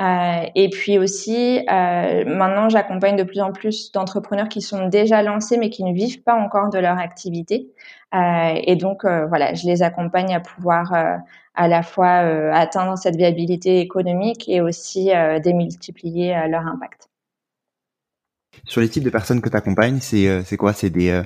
Euh, 0.00 0.46
et 0.54 0.70
puis 0.70 0.98
aussi, 0.98 1.58
euh, 1.70 2.24
maintenant, 2.24 2.68
j'accompagne 2.70 3.16
de 3.16 3.22
plus 3.22 3.40
en 3.40 3.52
plus 3.52 3.92
d'entrepreneurs 3.92 4.48
qui 4.48 4.62
sont 4.62 4.88
déjà 4.88 5.22
lancés 5.22 5.58
mais 5.58 5.68
qui 5.68 5.84
ne 5.84 5.92
vivent 5.92 6.22
pas 6.22 6.34
encore 6.34 6.70
de 6.70 6.78
leur 6.78 6.98
activité. 6.98 7.68
Euh, 8.14 8.54
et 8.54 8.76
donc, 8.76 9.04
voilà, 9.04 9.54
je 9.54 9.66
les 9.66 9.82
accompagne 9.82 10.34
à 10.34 10.40
pouvoir 10.40 10.94
à 11.54 11.68
la 11.68 11.82
fois 11.82 12.08
atteindre 12.54 12.96
cette 12.96 13.16
viabilité 13.16 13.80
économique 13.80 14.48
et 14.48 14.60
aussi 14.60 15.10
démultiplier 15.44 16.34
leur 16.48 16.66
impact. 16.66 17.08
Sur 18.64 18.80
les 18.80 18.88
types 18.88 19.04
de 19.04 19.10
personnes 19.10 19.40
que 19.40 19.48
tu 19.48 19.56
accompagnes, 19.56 20.00
c'est 20.00 20.42
c'est 20.44 20.56
quoi? 20.56 20.72
C'est 20.72 20.90
des 20.90 21.22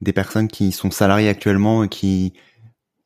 des 0.00 0.12
personnes 0.12 0.48
qui 0.48 0.70
sont 0.70 0.90
salariées 0.90 1.28
actuellement 1.28 1.82
et 1.82 1.88
qui 1.88 2.34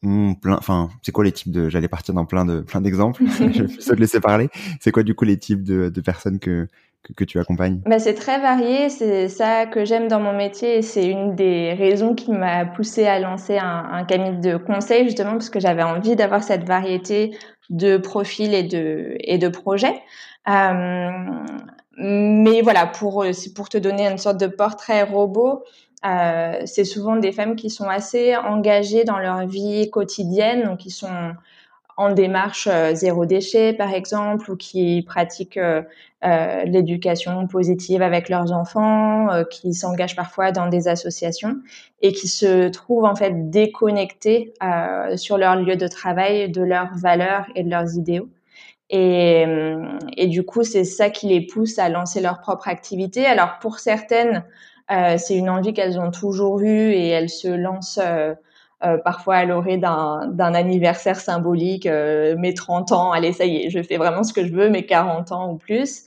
ont 0.02 0.34
plein, 0.34 0.56
enfin, 0.56 0.90
c'est 1.02 1.12
quoi 1.12 1.24
les 1.24 1.32
types 1.32 1.50
de, 1.50 1.68
j'allais 1.68 1.88
partir 1.88 2.14
dans 2.14 2.24
plein 2.24 2.44
de, 2.44 2.60
plein 2.60 2.80
d'exemples, 2.80 3.22
je 3.26 3.62
vais 3.62 3.96
laisser 3.96 4.20
parler. 4.20 4.48
C'est 4.80 4.92
quoi 4.92 5.02
du 5.02 5.14
coup 5.14 5.24
les 5.24 5.38
types 5.38 5.62
de, 5.62 5.88
de 5.88 6.00
personnes 6.00 6.38
que, 6.38 6.68
que, 7.02 7.12
que, 7.12 7.24
tu 7.24 7.38
accompagnes? 7.38 7.80
Bah, 7.86 7.98
C'est 7.98 8.14
très 8.14 8.40
varié, 8.40 8.88
c'est 8.88 9.28
ça 9.28 9.66
que 9.66 9.84
j'aime 9.84 10.08
dans 10.08 10.20
mon 10.20 10.36
métier 10.36 10.78
et 10.78 10.82
c'est 10.82 11.06
une 11.06 11.34
des 11.34 11.72
raisons 11.74 12.14
qui 12.14 12.32
m'a 12.32 12.64
poussé 12.64 13.06
à 13.06 13.18
lancer 13.18 13.58
un, 13.58 13.88
un 13.92 14.04
cabinet 14.04 14.38
de 14.38 14.56
conseil 14.56 15.04
justement 15.04 15.32
parce 15.32 15.50
que 15.50 15.60
j'avais 15.60 15.82
envie 15.82 16.16
d'avoir 16.16 16.42
cette 16.42 16.64
variété 16.64 17.36
de 17.70 17.96
profils 17.96 18.54
et 18.54 18.64
de, 18.64 19.16
et 19.20 19.38
de 19.38 19.48
projets. 19.48 20.02
Euh, 20.48 21.10
mais 21.96 22.62
voilà, 22.62 22.86
pour, 22.86 23.24
pour 23.54 23.68
te 23.68 23.78
donner 23.78 24.06
une 24.08 24.18
sorte 24.18 24.40
de 24.40 24.46
portrait 24.46 25.02
robot, 25.02 25.62
euh, 26.04 26.62
c'est 26.64 26.84
souvent 26.84 27.16
des 27.16 27.32
femmes 27.32 27.56
qui 27.56 27.70
sont 27.70 27.88
assez 27.88 28.36
engagées 28.36 29.04
dans 29.04 29.18
leur 29.18 29.46
vie 29.46 29.90
quotidienne, 29.90 30.64
donc 30.64 30.78
qui 30.78 30.90
sont 30.90 31.32
en 31.96 32.12
démarche 32.12 32.68
euh, 32.70 32.94
zéro 32.94 33.26
déchet 33.26 33.72
par 33.72 33.92
exemple, 33.92 34.50
ou 34.50 34.56
qui 34.56 35.02
pratiquent 35.02 35.58
euh, 35.58 35.82
l'éducation 36.64 37.46
positive 37.46 38.02
avec 38.02 38.28
leurs 38.28 38.52
enfants, 38.52 39.28
qui 39.50 39.74
s'engagent 39.74 40.16
parfois 40.16 40.52
dans 40.52 40.68
des 40.68 40.88
associations 40.88 41.56
et 42.00 42.12
qui 42.12 42.28
se 42.28 42.68
trouvent 42.68 43.04
en 43.04 43.16
fait 43.16 43.50
déconnectées 43.50 44.54
sur 45.16 45.36
leur 45.36 45.56
lieu 45.56 45.74
de 45.74 45.88
travail 45.88 46.48
de 46.48 46.62
leurs 46.62 46.94
valeurs 46.94 47.46
et 47.56 47.64
de 47.64 47.70
leurs 47.70 47.96
idéaux. 47.96 48.28
Et, 48.94 50.26
du 50.28 50.44
coup, 50.44 50.64
c'est 50.64 50.84
ça 50.84 51.08
qui 51.10 51.26
les 51.26 51.40
pousse 51.46 51.78
à 51.78 51.88
lancer 51.88 52.20
leur 52.20 52.40
propre 52.40 52.68
activité. 52.68 53.24
Alors 53.24 53.58
pour 53.60 53.78
certaines, 53.78 54.44
c'est 54.88 55.36
une 55.36 55.50
envie 55.50 55.72
qu'elles 55.72 55.98
ont 55.98 56.10
toujours 56.10 56.60
eue 56.60 56.92
et 56.92 57.08
elles 57.08 57.30
se 57.30 57.48
lancent 57.48 58.00
euh, 58.02 58.34
euh, 58.84 58.98
parfois 58.98 59.36
à 59.36 59.44
l'orée 59.44 59.78
d'un 59.78 60.54
anniversaire 60.54 61.20
symbolique, 61.20 61.86
mes 61.86 62.52
30 62.54 62.92
ans, 62.92 63.12
allez, 63.12 63.32
ça 63.32 63.44
y 63.44 63.66
est, 63.66 63.70
je 63.70 63.80
fais 63.82 63.96
vraiment 63.96 64.24
ce 64.24 64.32
que 64.32 64.44
je 64.44 64.52
veux, 64.52 64.68
mes 64.70 64.84
40 64.86 65.30
ans 65.32 65.52
ou 65.52 65.56
plus. 65.56 66.04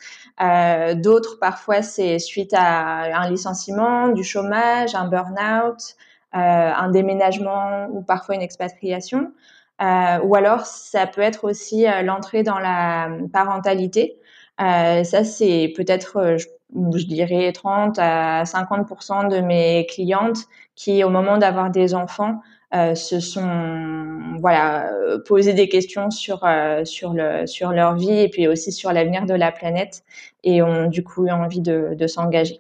D'autres, 0.96 1.40
parfois, 1.40 1.82
c'est 1.82 2.20
suite 2.20 2.54
à 2.54 3.18
un 3.18 3.30
licenciement, 3.30 4.10
du 4.10 4.26
chômage, 4.26 4.94
un 4.94 5.08
burn-out, 5.08 5.96
un 6.34 6.90
déménagement 6.90 7.88
ou 7.92 8.02
parfois 8.02 8.36
une 8.36 8.42
expatriation. 8.42 9.32
ou 9.80 10.36
alors, 10.36 10.66
ça 10.66 11.08
peut 11.08 11.22
être 11.22 11.46
aussi 11.46 11.86
l'entrée 12.04 12.44
dans 12.44 12.60
la 12.60 13.08
parentalité. 13.32 14.20
ça, 14.60 15.24
c'est 15.24 15.72
peut-être, 15.78 16.36
dirais 16.72 17.52
30 17.52 17.98
à 18.00 18.44
50% 18.44 19.30
de 19.30 19.40
mes 19.40 19.86
clientes 19.90 20.48
qui, 20.76 21.04
au 21.04 21.10
moment 21.10 21.38
d'avoir 21.38 21.70
des 21.70 21.94
enfants, 21.94 22.42
euh, 22.74 22.96
se 22.96 23.20
sont 23.20 24.38
voilà 24.42 24.92
euh, 24.92 25.20
posé 25.24 25.54
des 25.54 25.70
questions 25.70 26.10
sur 26.10 26.44
euh, 26.44 26.84
sur 26.84 27.14
le 27.14 27.46
sur 27.46 27.72
leur 27.72 27.96
vie 27.96 28.20
et 28.20 28.28
puis 28.28 28.48
aussi 28.48 28.72
sur 28.72 28.92
l'avenir 28.92 29.26
de 29.26 29.34
la 29.34 29.52
planète 29.52 30.04
et 30.44 30.62
ont 30.62 30.88
du 30.88 31.04
coup 31.04 31.28
eu 31.28 31.32
envie 31.32 31.62
de, 31.62 31.96
de 31.98 32.08
s'engager. 32.08 32.60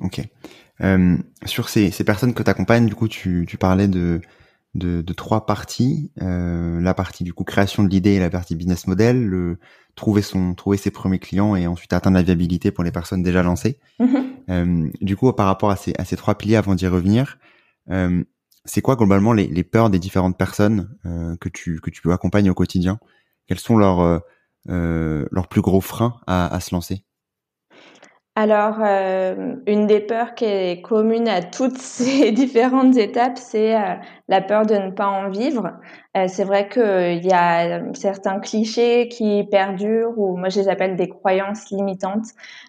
Ok. 0.00 0.20
Sur 1.44 1.68
ces, 1.68 1.90
ces 1.90 2.04
personnes 2.04 2.34
que 2.34 2.42
tu 2.44 2.50
accompagnes, 2.50 2.86
du 2.86 2.94
coup, 2.94 3.08
tu, 3.08 3.46
tu 3.48 3.58
parlais 3.58 3.88
de 3.88 4.20
de, 4.74 5.02
de 5.02 5.12
trois 5.12 5.46
parties. 5.46 6.12
Euh, 6.22 6.80
la 6.80 6.94
partie 6.94 7.24
du 7.24 7.32
coup 7.32 7.44
création 7.44 7.82
de 7.82 7.88
l'idée 7.88 8.12
et 8.12 8.18
la 8.20 8.30
partie 8.30 8.54
business 8.54 8.86
model, 8.86 9.24
le, 9.26 9.58
trouver 9.94 10.22
son 10.22 10.54
trouver 10.54 10.76
ses 10.76 10.90
premiers 10.90 11.18
clients 11.18 11.56
et 11.56 11.66
ensuite 11.66 11.92
atteindre 11.92 12.16
la 12.16 12.22
viabilité 12.22 12.70
pour 12.70 12.84
les 12.84 12.92
personnes 12.92 13.22
déjà 13.22 13.42
lancées. 13.42 13.78
Mm-hmm. 14.00 14.24
Euh, 14.50 14.90
du 15.00 15.16
coup, 15.16 15.32
par 15.32 15.46
rapport 15.46 15.70
à 15.70 15.76
ces, 15.76 15.92
à 15.98 16.04
ces 16.04 16.16
trois 16.16 16.36
piliers, 16.36 16.56
avant 16.56 16.74
d'y 16.74 16.86
revenir, 16.86 17.38
euh, 17.90 18.22
c'est 18.64 18.80
quoi 18.80 18.96
globalement 18.96 19.32
les, 19.32 19.46
les, 19.46 19.64
peurs 19.64 19.90
des 19.90 19.98
différentes 19.98 20.38
personnes 20.38 20.96
euh, 21.06 21.36
que 21.36 21.48
tu 21.48 21.80
que 21.80 21.90
tu 21.90 22.00
peux 22.00 22.12
accompagner 22.12 22.50
au 22.50 22.54
quotidien? 22.54 22.98
Quels 23.46 23.58
sont 23.58 23.76
leurs 23.76 24.22
euh, 24.68 25.26
leurs 25.30 25.48
plus 25.48 25.62
gros 25.62 25.80
freins 25.80 26.20
à, 26.26 26.54
à 26.54 26.60
se 26.60 26.74
lancer? 26.74 27.04
Alors, 28.40 28.76
euh, 28.80 29.56
une 29.66 29.88
des 29.88 29.98
peurs 29.98 30.36
qui 30.36 30.44
est 30.44 30.80
commune 30.80 31.26
à 31.26 31.42
toutes 31.42 31.76
ces 31.78 32.30
différentes 32.30 32.96
étapes, 32.96 33.36
c'est 33.36 33.74
euh, 33.74 33.94
la 34.28 34.40
peur 34.40 34.64
de 34.64 34.76
ne 34.76 34.92
pas 34.92 35.08
en 35.08 35.28
vivre. 35.28 35.72
Euh, 36.16 36.28
c'est 36.28 36.44
vrai 36.44 36.68
qu'il 36.68 37.26
y 37.26 37.32
a 37.32 37.92
certains 37.94 38.38
clichés 38.38 39.08
qui 39.08 39.42
perdurent, 39.50 40.16
ou 40.16 40.36
moi 40.36 40.50
je 40.50 40.60
les 40.60 40.68
appelle 40.68 40.94
des 40.94 41.08
croyances 41.08 41.68
limitantes, 41.72 42.26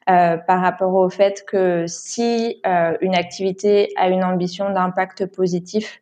par 0.07 0.59
rapport 0.61 0.95
au 0.95 1.07
fait 1.07 1.45
que 1.45 1.85
si 1.85 2.59
une 3.01 3.13
activité 3.13 3.89
a 3.95 4.09
une 4.09 4.23
ambition 4.23 4.71
d'impact 4.71 5.27
positif, 5.27 6.01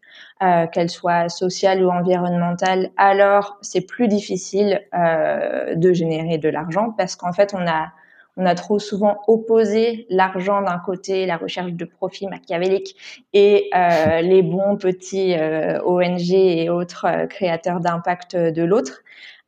qu'elle 0.71 0.89
soit 0.89 1.27
sociale 1.27 1.83
ou 1.83 1.89
environnementale, 1.89 2.91
alors 2.95 3.57
c'est 3.61 3.85
plus 3.85 4.07
difficile 4.07 4.81
de 4.93 5.91
générer 5.91 6.37
de 6.37 6.47
l'argent 6.47 6.93
parce 6.97 7.17
qu'en 7.17 7.33
fait 7.33 7.53
on 7.53 7.67
a 7.67 7.91
on 8.37 8.45
a 8.45 8.55
trop 8.55 8.79
souvent 8.79 9.17
opposé 9.27 10.05
l'argent 10.09 10.61
d'un 10.61 10.77
côté, 10.77 11.25
la 11.25 11.37
recherche 11.37 11.73
de 11.73 11.85
profit 11.85 12.27
machiavélique 12.27 12.95
et 13.33 13.69
euh, 13.75 14.21
les 14.21 14.43
bons 14.43 14.77
petits 14.77 15.33
euh, 15.33 15.81
ONG 15.83 16.31
et 16.31 16.69
autres 16.69 17.05
euh, 17.05 17.25
créateurs 17.25 17.79
d'impact 17.79 18.35
de 18.35 18.63
l'autre. 18.63 19.01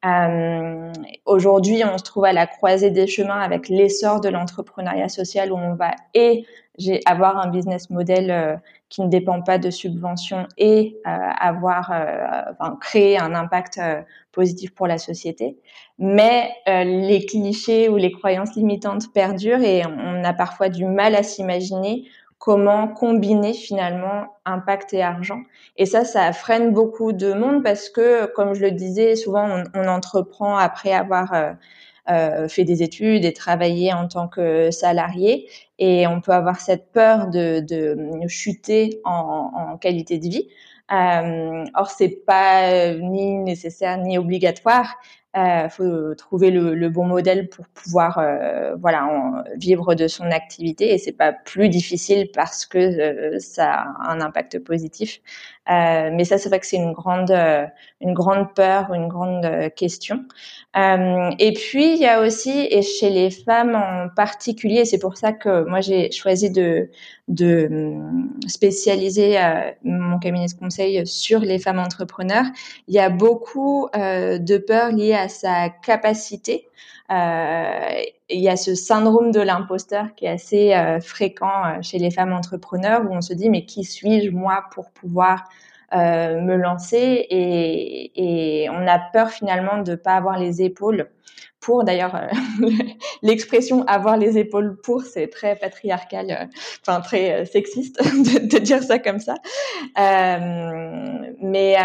Euh, 0.05 0.91
Aujourd'hui, 1.25 1.84
on 1.86 1.98
se 1.98 2.03
trouve 2.03 2.25
à 2.25 2.34
la 2.34 2.48
croisée 2.48 2.89
des 2.89 3.05
chemins 3.05 3.39
avec 3.39 3.69
l'essor 3.69 4.22
de 4.22 4.29
l'entrepreneuriat 4.29 5.10
social 5.10 5.51
où 5.51 5.58
on 5.58 5.75
va 5.75 5.91
et 6.13 6.46
avoir 7.05 7.38
un 7.38 7.50
business 7.50 7.89
model 7.89 8.31
euh, 8.31 8.55
qui 8.89 9.01
ne 9.01 9.08
dépend 9.08 9.41
pas 9.41 9.58
de 9.58 9.69
subventions 9.69 10.48
et 10.58 10.98
euh, 11.05 11.10
avoir 11.10 11.91
euh, 11.91 12.51
enfin, 12.51 12.77
créer 12.81 13.19
un 13.19 13.36
impact 13.36 13.79
positif 14.31 14.74
pour 14.74 14.88
la 14.88 14.98
société. 14.98 15.58
Mais 15.98 16.51
les 16.67 17.25
clichés 17.25 17.89
ou 17.89 17.98
les 17.98 18.12
croyances 18.12 18.55
limitantes 18.55 19.12
perdurent 19.13 19.62
et 19.62 19.84
on 19.86 20.24
a 20.24 20.34
parfois 20.34 20.69
du 20.69 20.86
mal 20.86 21.15
à 21.15 21.24
s'imaginer 21.24 22.05
comment 22.39 22.88
combiner 22.88 23.53
finalement 23.53 24.38
impact 24.46 24.93
et 24.93 25.03
argent. 25.03 25.41
Et 25.77 25.86
ça, 25.86 26.05
ça 26.05 26.31
freine 26.31 26.74
beaucoup 26.74 27.12
de 27.12 27.34
monde 27.34 27.63
parce 27.63 27.89
que, 27.89 28.25
comme 28.34 28.53
je 28.53 28.62
le 28.62 28.72
disais, 28.72 29.15
souvent 29.15 29.46
on, 29.46 29.63
on 29.75 29.88
entreprend 29.88 30.58
après 30.58 30.93
avoir 30.93 31.34
euh, 31.34 31.51
euh, 31.51 31.53
fait 32.08 32.63
des 32.63 32.82
études 32.84 33.25
et 33.25 33.34
travaillé 33.34 33.94
en 33.94 34.08
tant 34.08 34.27
que 34.27 34.72
salarié, 34.72 35.48
et 35.77 36.08
on 36.08 36.22
peut 36.22 36.32
avoir 36.32 36.60
cette 36.60 36.91
peur 36.91 37.27
de, 37.27 37.60
de 37.60 38.27
chuter 38.27 39.00
en, 39.03 39.51
en, 39.53 39.77
qualité 39.77 40.18
de 40.18 40.27
vie. 40.27 40.50
Euh, 40.91 41.65
or, 41.75 41.91
c'est 41.91 42.25
pas 42.25 42.94
ni 42.94 43.38
nécessaire 43.38 43.98
ni 43.98 44.18
obligatoire. 44.18 44.96
Euh, 45.38 45.70
faut 45.70 46.15
trouver 46.15 46.50
le, 46.50 46.74
le, 46.74 46.89
bon 46.89 47.06
modèle 47.06 47.50
pour 47.50 47.68
pouvoir 47.68 48.18
euh, 48.18 48.75
voilà 48.77 49.46
vivre 49.58 49.94
de 49.94 50.08
son 50.08 50.24
activité 50.32 50.91
et 50.91 50.98
c'est 50.98 51.12
pas 51.12 51.34
plus 51.34 51.70
difficile 51.70 52.32
parce 52.34 52.65
que 52.65 52.79
euh, 52.79 53.38
ça 53.38 53.74
a 53.74 54.12
un 54.12 54.22
impact 54.22 54.58
positif. 54.58 55.22
Euh, 55.69 56.09
mais 56.13 56.25
ça 56.25 56.38
c'est 56.38 56.49
vrai 56.49 56.59
que 56.59 56.65
c'est 56.65 56.77
une 56.77 56.93
grande 56.93 57.31
une 58.01 58.13
grande 58.13 58.53
peur, 58.55 58.93
une 58.93 59.07
grande 59.07 59.47
question. 59.75 60.25
et 60.75 61.53
puis 61.53 61.93
il 61.93 61.99
y 61.99 62.05
a 62.07 62.21
aussi 62.21 62.67
et 62.71 62.81
chez 62.81 63.09
les 63.09 63.29
femmes 63.29 63.75
en 63.75 64.09
particulier, 64.15 64.85
c'est 64.85 64.99
pour 64.99 65.17
ça 65.17 65.31
que 65.33 65.63
moi 65.65 65.81
j'ai 65.81 66.11
choisi 66.11 66.49
de 66.51 66.89
de 67.27 67.67
hum, 67.69 68.39
spécialiser 68.47 69.38
mon 69.83 70.19
cabinet 70.19 70.47
de 70.47 70.59
conseil 70.59 71.05
sur 71.05 71.39
les 71.39 71.59
femmes 71.59 71.79
entrepreneurs. 71.79 72.45
Il 72.88 72.95
y 72.95 72.99
a 72.99 73.09
beaucoup 73.09 73.89
de 73.93 74.57
peurs 74.57 74.91
liées 74.91 75.13
à 75.13 75.29
sa 75.29 75.69
capacité. 75.69 76.69
Euh, 77.11 78.01
il 78.29 78.39
y 78.39 78.50
a 78.50 78.55
ce 78.55 78.75
syndrome 78.75 79.31
de 79.31 79.39
l'imposteur 79.39 80.13
qui 80.15 80.25
est 80.25 80.29
assez 80.29 80.74
euh, 80.74 81.00
fréquent 81.00 81.65
euh, 81.65 81.81
chez 81.81 81.98
les 81.98 82.12
femmes 82.12 82.33
entrepreneurs 82.33 83.01
où 83.09 83.13
on 83.13 83.21
se 83.21 83.33
dit 83.33 83.50
mais 83.50 83.65
qui 83.65 83.83
suis-je 83.83 84.29
moi 84.31 84.65
pour 84.74 84.91
pouvoir 84.91 85.50
me 85.91 86.55
lancer? 86.55 87.25
Et, 87.31 88.63
et, 88.63 88.69
on 88.69 88.88
a 88.88 89.00
peur 89.00 89.31
finalement 89.31 89.81
de 89.81 89.95
pas 89.95 90.13
avoir 90.13 90.38
les 90.38 90.62
épaules 90.62 91.09
pour. 91.59 91.83
D'ailleurs, 91.83 92.15
euh, 92.15 92.27
l'expression 93.21 93.83
avoir 93.88 94.17
les 94.17 94.38
épaules 94.38 94.79
pour, 94.81 95.03
c'est 95.03 95.27
très 95.27 95.55
patriarcal, 95.55 96.31
euh, 96.31 96.45
enfin 96.81 97.01
très 97.01 97.41
euh, 97.41 97.45
sexiste 97.45 98.01
de, 98.03 98.48
de, 98.48 98.57
dire 98.59 98.83
ça 98.83 99.00
comme 99.00 99.19
ça. 99.19 99.36
mais 101.41 101.75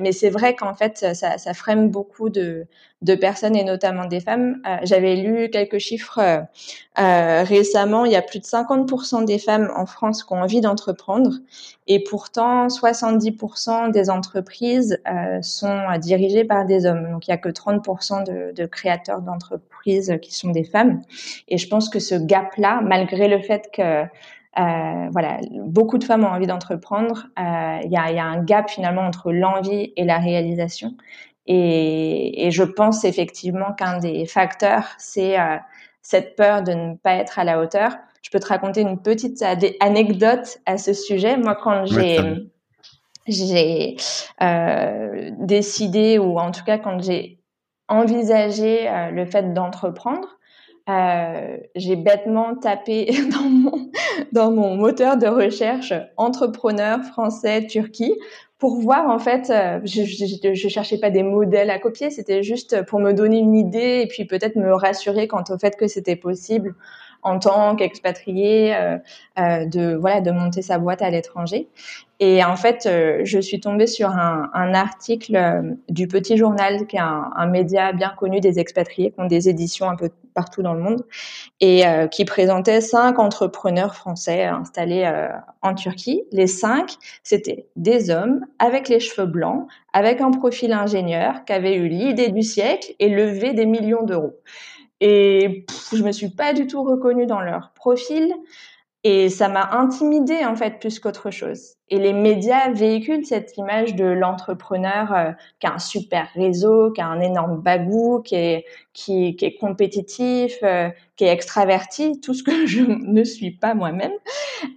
mais 0.00 0.12
c'est 0.12 0.30
vrai 0.30 0.54
qu'en 0.54 0.74
fait, 0.74 1.14
ça, 1.14 1.38
ça 1.38 1.54
freine 1.54 1.90
beaucoup 1.90 2.30
de 2.30 2.66
de 3.02 3.14
personnes 3.14 3.56
et 3.56 3.64
notamment 3.64 4.06
des 4.06 4.20
femmes. 4.20 4.62
J'avais 4.82 5.16
lu 5.16 5.50
quelques 5.50 5.78
chiffres 5.78 6.46
récemment. 6.96 8.04
Il 8.04 8.12
y 8.12 8.16
a 8.16 8.22
plus 8.22 8.40
de 8.40 8.44
50% 8.44 9.24
des 9.24 9.38
femmes 9.38 9.70
en 9.76 9.86
France 9.86 10.24
qui 10.24 10.32
ont 10.32 10.40
envie 10.40 10.60
d'entreprendre 10.60 11.30
et 11.86 12.02
pourtant 12.02 12.68
70% 12.68 13.90
des 13.90 14.08
entreprises 14.08 14.98
sont 15.42 15.82
dirigées 15.98 16.44
par 16.44 16.64
des 16.64 16.86
hommes. 16.86 17.10
Donc 17.10 17.28
il 17.28 17.30
y 17.30 17.34
a 17.34 17.38
que 17.38 17.50
30% 17.50 18.52
de, 18.54 18.66
créateurs 18.66 19.20
d'entreprises 19.20 20.18
qui 20.22 20.34
sont 20.34 20.50
des 20.50 20.64
femmes. 20.64 21.02
Et 21.48 21.58
je 21.58 21.68
pense 21.68 21.90
que 21.90 22.00
ce 22.00 22.14
gap-là, 22.14 22.80
malgré 22.82 23.28
le 23.28 23.40
fait 23.40 23.68
que 23.72 24.06
euh, 24.58 25.08
voilà, 25.10 25.38
beaucoup 25.66 25.98
de 25.98 26.04
femmes 26.04 26.24
ont 26.24 26.28
envie 26.28 26.46
d'entreprendre. 26.46 27.26
Euh, 27.38 27.78
il 27.84 27.90
y, 27.90 27.96
a, 27.96 28.24
un 28.24 28.42
gap 28.42 28.70
finalement 28.70 29.02
entre 29.02 29.32
l'envie 29.32 29.92
et 29.96 30.04
la 30.04 30.18
réalisation. 30.18 30.94
Et, 31.46 32.46
et 32.46 32.50
je 32.50 32.62
pense 32.62 33.04
effectivement 33.04 33.72
qu'un 33.72 33.98
des 33.98 34.26
facteurs, 34.26 34.88
c'est 34.98 35.38
euh, 35.38 35.56
cette 36.02 36.36
peur 36.36 36.62
de 36.62 36.72
ne 36.72 36.94
pas 36.94 37.14
être 37.14 37.38
à 37.38 37.44
la 37.44 37.60
hauteur. 37.60 37.96
Je 38.22 38.30
peux 38.30 38.40
te 38.40 38.48
raconter 38.48 38.80
une 38.80 39.00
petite 39.00 39.42
anecdote 39.80 40.58
à 40.66 40.78
ce 40.78 40.92
sujet. 40.92 41.36
Moi, 41.36 41.56
quand 41.56 41.86
j'ai 41.86 42.18
j'ai 43.26 43.96
euh, 44.42 45.30
décidé, 45.38 46.18
ou 46.18 46.38
en 46.38 46.50
tout 46.50 46.64
cas 46.64 46.78
quand 46.78 47.02
j'ai 47.02 47.40
envisager 47.88 48.88
euh, 48.88 49.10
le 49.10 49.26
fait 49.26 49.52
d'entreprendre, 49.52 50.38
euh, 50.88 51.56
j'ai 51.74 51.96
bêtement 51.96 52.54
tapé 52.54 53.06
dans 53.32 53.48
mon, 53.48 53.90
dans 54.32 54.50
mon 54.50 54.76
moteur 54.76 55.16
de 55.16 55.26
recherche 55.26 55.92
entrepreneur 56.16 57.02
français 57.02 57.66
Turquie 57.66 58.14
pour 58.58 58.80
voir 58.80 59.08
en 59.08 59.18
fait, 59.18 59.50
euh, 59.50 59.80
je, 59.84 60.68
cherchais 60.68 60.98
pas 60.98 61.10
des 61.10 61.22
modèles 61.22 61.70
à 61.70 61.78
copier, 61.78 62.10
c'était 62.10 62.42
juste 62.42 62.84
pour 62.86 63.00
me 63.00 63.12
donner 63.12 63.38
une 63.38 63.54
idée 63.54 64.00
et 64.02 64.06
puis 64.06 64.24
peut-être 64.24 64.56
me 64.56 64.72
rassurer 64.74 65.28
quant 65.28 65.44
au 65.50 65.58
fait 65.58 65.76
que 65.76 65.86
c'était 65.86 66.16
possible 66.16 66.74
en 67.22 67.38
tant 67.38 67.76
qu'expatrié 67.76 68.74
euh, 68.74 68.98
euh, 69.38 69.64
de 69.66 69.94
voilà 69.94 70.20
de 70.20 70.30
monter 70.30 70.62
sa 70.62 70.78
boîte 70.78 71.02
à 71.02 71.10
l'étranger. 71.10 71.68
Et 72.18 72.42
en 72.42 72.56
fait, 72.56 72.86
euh, 72.86 73.20
je 73.24 73.38
suis 73.38 73.60
tombée 73.60 73.86
sur 73.86 74.08
un, 74.08 74.74
article 74.74 75.76
du 75.90 76.08
Petit 76.08 76.38
Journal, 76.38 76.86
qui 76.86 76.96
est 76.96 77.00
un, 77.00 77.30
un, 77.36 77.46
média 77.46 77.92
bien 77.92 78.14
connu 78.16 78.40
des 78.40 78.58
expatriés, 78.58 79.10
qui 79.10 79.20
ont 79.20 79.26
des 79.26 79.50
éditions 79.50 79.90
un 79.90 79.96
peu 79.96 80.08
partout 80.32 80.62
dans 80.62 80.72
le 80.72 80.80
monde, 80.80 81.04
et 81.60 81.84
qui 82.10 82.24
présentait 82.24 82.80
cinq 82.80 83.18
entrepreneurs 83.18 83.94
français 83.94 84.44
installés 84.44 85.10
en 85.60 85.74
Turquie. 85.74 86.22
Les 86.32 86.46
cinq, 86.46 86.94
c'était 87.22 87.66
des 87.76 88.08
hommes 88.08 88.46
avec 88.58 88.88
les 88.88 89.00
cheveux 89.00 89.26
blancs, 89.26 89.66
avec 89.92 90.22
un 90.22 90.30
profil 90.30 90.72
ingénieur, 90.72 91.44
qui 91.44 91.52
avaient 91.52 91.76
eu 91.76 91.88
l'idée 91.88 92.28
du 92.28 92.42
siècle 92.42 92.94
et 92.98 93.10
levé 93.10 93.52
des 93.52 93.66
millions 93.66 94.04
d'euros. 94.04 94.40
Et 95.00 95.66
je 95.92 96.02
me 96.02 96.12
suis 96.12 96.30
pas 96.30 96.52
du 96.52 96.66
tout 96.66 96.82
reconnue 96.82 97.26
dans 97.26 97.40
leur 97.40 97.72
profil. 97.74 98.34
Et 99.08 99.28
ça 99.28 99.48
m'a 99.48 99.70
intimidée 99.70 100.44
en 100.44 100.56
fait 100.56 100.80
plus 100.80 100.98
qu'autre 100.98 101.30
chose. 101.30 101.74
Et 101.90 101.98
les 102.00 102.12
médias 102.12 102.72
véhiculent 102.72 103.24
cette 103.24 103.56
image 103.56 103.94
de 103.94 104.04
l'entrepreneur 104.04 105.12
euh, 105.12 105.30
qui 105.60 105.68
a 105.68 105.74
un 105.74 105.78
super 105.78 106.28
réseau, 106.34 106.90
qui 106.90 107.00
a 107.00 107.06
un 107.06 107.20
énorme 107.20 107.60
bagou, 107.60 108.20
qui 108.24 108.34
est 108.34 108.64
qui, 108.92 109.36
est 109.40 109.56
compétitif, 109.60 110.56
euh, 110.64 110.88
qui 111.14 111.22
est 111.22 111.32
extraverti, 111.32 112.20
tout 112.20 112.34
ce 112.34 112.42
que 112.42 112.66
je 112.66 112.82
ne 112.82 113.22
suis 113.22 113.52
pas 113.52 113.74
moi-même. 113.74 114.10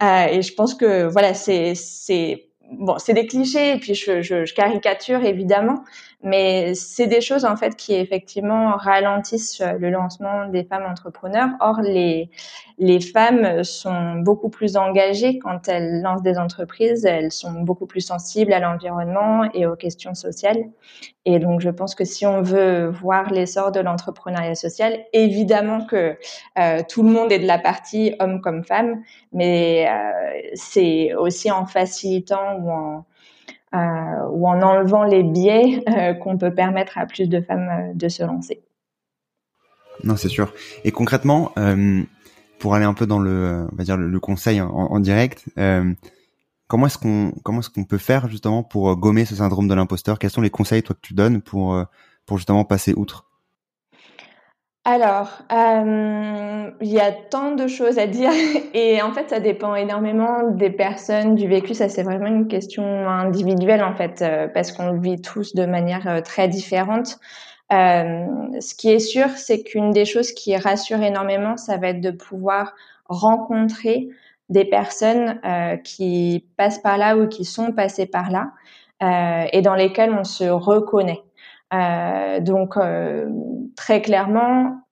Euh, 0.00 0.26
et 0.26 0.42
je 0.42 0.54
pense 0.54 0.74
que 0.74 1.08
voilà, 1.08 1.34
c'est 1.34 1.74
c'est 1.74 2.50
bon, 2.70 2.98
c'est 2.98 3.14
des 3.14 3.26
clichés 3.26 3.72
et 3.72 3.78
puis 3.78 3.96
je 3.96 4.54
caricature 4.54 5.24
évidemment, 5.24 5.82
mais 6.22 6.74
c'est 6.74 7.06
des 7.06 7.20
choses 7.20 7.44
en 7.44 7.56
fait 7.56 7.76
qui 7.76 7.94
effectivement 7.94 8.76
ralentissent 8.76 9.62
le 9.78 9.90
lancement 9.90 10.46
des 10.48 10.64
femmes 10.64 10.84
entrepreneurs. 10.84 11.48
Or, 11.60 11.80
les, 11.82 12.30
les 12.78 13.00
femmes 13.00 13.64
sont 13.64 14.16
beaucoup 14.16 14.50
plus 14.50 14.76
engagées 14.76 15.38
quand 15.38 15.68
elles 15.68 16.02
lancent 16.02 16.22
des 16.22 16.38
entreprises, 16.38 17.04
elles 17.04 17.32
sont 17.32 17.52
beaucoup 17.62 17.86
plus 17.86 18.02
sensibles 18.02 18.52
à 18.52 18.58
l'environnement 18.58 19.50
et 19.54 19.66
aux 19.66 19.76
questions 19.76 20.14
sociales. 20.14 20.64
Et 21.24 21.38
donc, 21.38 21.60
je 21.60 21.70
pense 21.70 21.94
que 21.94 22.04
si 22.04 22.26
on 22.26 22.42
veut 22.42 22.88
voir 22.88 23.30
l'essor 23.30 23.72
de 23.72 23.80
l'entrepreneuriat 23.80 24.54
social, 24.54 24.98
évidemment 25.12 25.84
que 25.84 26.16
euh, 26.58 26.82
tout 26.88 27.02
le 27.02 27.10
monde 27.10 27.32
est 27.32 27.38
de 27.38 27.46
la 27.46 27.58
partie, 27.58 28.14
homme 28.20 28.40
comme 28.40 28.64
femme, 28.64 29.02
mais 29.32 29.86
euh, 29.88 30.50
c'est 30.54 31.14
aussi 31.14 31.50
en 31.50 31.66
facilitant 31.66 32.56
ou 32.60 32.70
en 32.70 32.98
euh, 32.98 33.00
ou 33.72 34.48
en 34.48 34.60
enlevant 34.62 35.04
les 35.04 35.22
biais 35.22 35.82
euh, 35.88 36.14
qu'on 36.14 36.38
peut 36.38 36.54
permettre 36.54 36.98
à 36.98 37.06
plus 37.06 37.28
de 37.28 37.40
femmes 37.40 37.68
euh, 37.68 37.94
de 37.94 38.08
se 38.08 38.22
lancer. 38.22 38.62
Non, 40.02 40.16
c'est 40.16 40.28
sûr. 40.28 40.52
Et 40.84 40.92
concrètement, 40.92 41.52
pour 42.58 42.74
aller 42.74 42.86
un 42.86 42.94
peu 42.94 43.06
dans 43.06 43.18
le, 43.18 43.66
on 43.70 43.76
va 43.76 43.84
dire 43.84 43.98
le, 43.98 44.20
conseil 44.20 44.58
en, 44.62 44.98
direct, 44.98 45.44
comment 46.68 46.86
est-ce 46.86 46.96
qu'on 46.96 47.32
comment 47.42 47.60
est-ce 47.60 47.68
qu'on 47.68 47.84
peut 47.84 47.98
faire 47.98 48.26
justement 48.28 48.62
pour 48.62 48.96
gommer 48.96 49.26
ce 49.26 49.34
syndrome 49.34 49.68
de 49.68 49.74
l'imposteur? 49.74 50.18
Quels 50.18 50.30
sont 50.30 50.40
les 50.40 50.48
conseils 50.48 50.82
toi 50.82 50.94
que 50.94 51.06
tu 51.06 51.12
donnes 51.12 51.42
pour 51.42 51.78
pour 52.24 52.38
justement 52.38 52.64
passer 52.64 52.94
outre? 52.94 53.29
Alors, 54.90 55.38
euh, 55.52 56.70
il 56.80 56.88
y 56.88 56.98
a 56.98 57.12
tant 57.12 57.52
de 57.52 57.68
choses 57.68 57.98
à 57.98 58.06
dire 58.06 58.30
et 58.74 59.00
en 59.02 59.12
fait, 59.12 59.30
ça 59.30 59.38
dépend 59.38 59.74
énormément 59.74 60.50
des 60.50 60.70
personnes, 60.70 61.36
du 61.36 61.46
vécu. 61.46 61.74
Ça, 61.74 61.88
c'est 61.88 62.02
vraiment 62.02 62.26
une 62.26 62.48
question 62.48 62.84
individuelle 63.08 63.84
en 63.84 63.94
fait, 63.94 64.22
euh, 64.22 64.48
parce 64.48 64.72
qu'on 64.72 64.90
le 64.90 65.00
vit 65.00 65.20
tous 65.20 65.54
de 65.54 65.64
manière 65.64 66.08
euh, 66.08 66.20
très 66.20 66.48
différente. 66.48 67.18
ce 67.70 68.74
qui 68.74 68.90
est 68.90 68.98
sûr, 68.98 69.28
c'est 69.36 69.62
qu'une 69.62 69.92
des 69.92 70.04
choses 70.04 70.32
qui 70.32 70.56
rassure 70.56 71.02
énormément, 71.02 71.56
ça 71.56 71.76
va 71.76 71.88
être 71.88 72.00
de 72.00 72.10
pouvoir 72.10 72.74
rencontrer 73.06 74.08
des 74.48 74.64
personnes 74.64 75.40
qui 75.84 76.44
passent 76.56 76.80
par 76.80 76.98
là 76.98 77.16
ou 77.16 77.28
qui 77.28 77.44
sont 77.44 77.70
passées 77.70 78.06
par 78.06 78.30
là 78.30 78.50
et 79.52 79.62
dans 79.62 79.76
lesquelles 79.76 80.12
on 80.12 80.24
se 80.24 80.44
reconnaît. 80.44 81.22
Donc 81.72 82.74
très 83.76 84.02
clairement, 84.02 84.82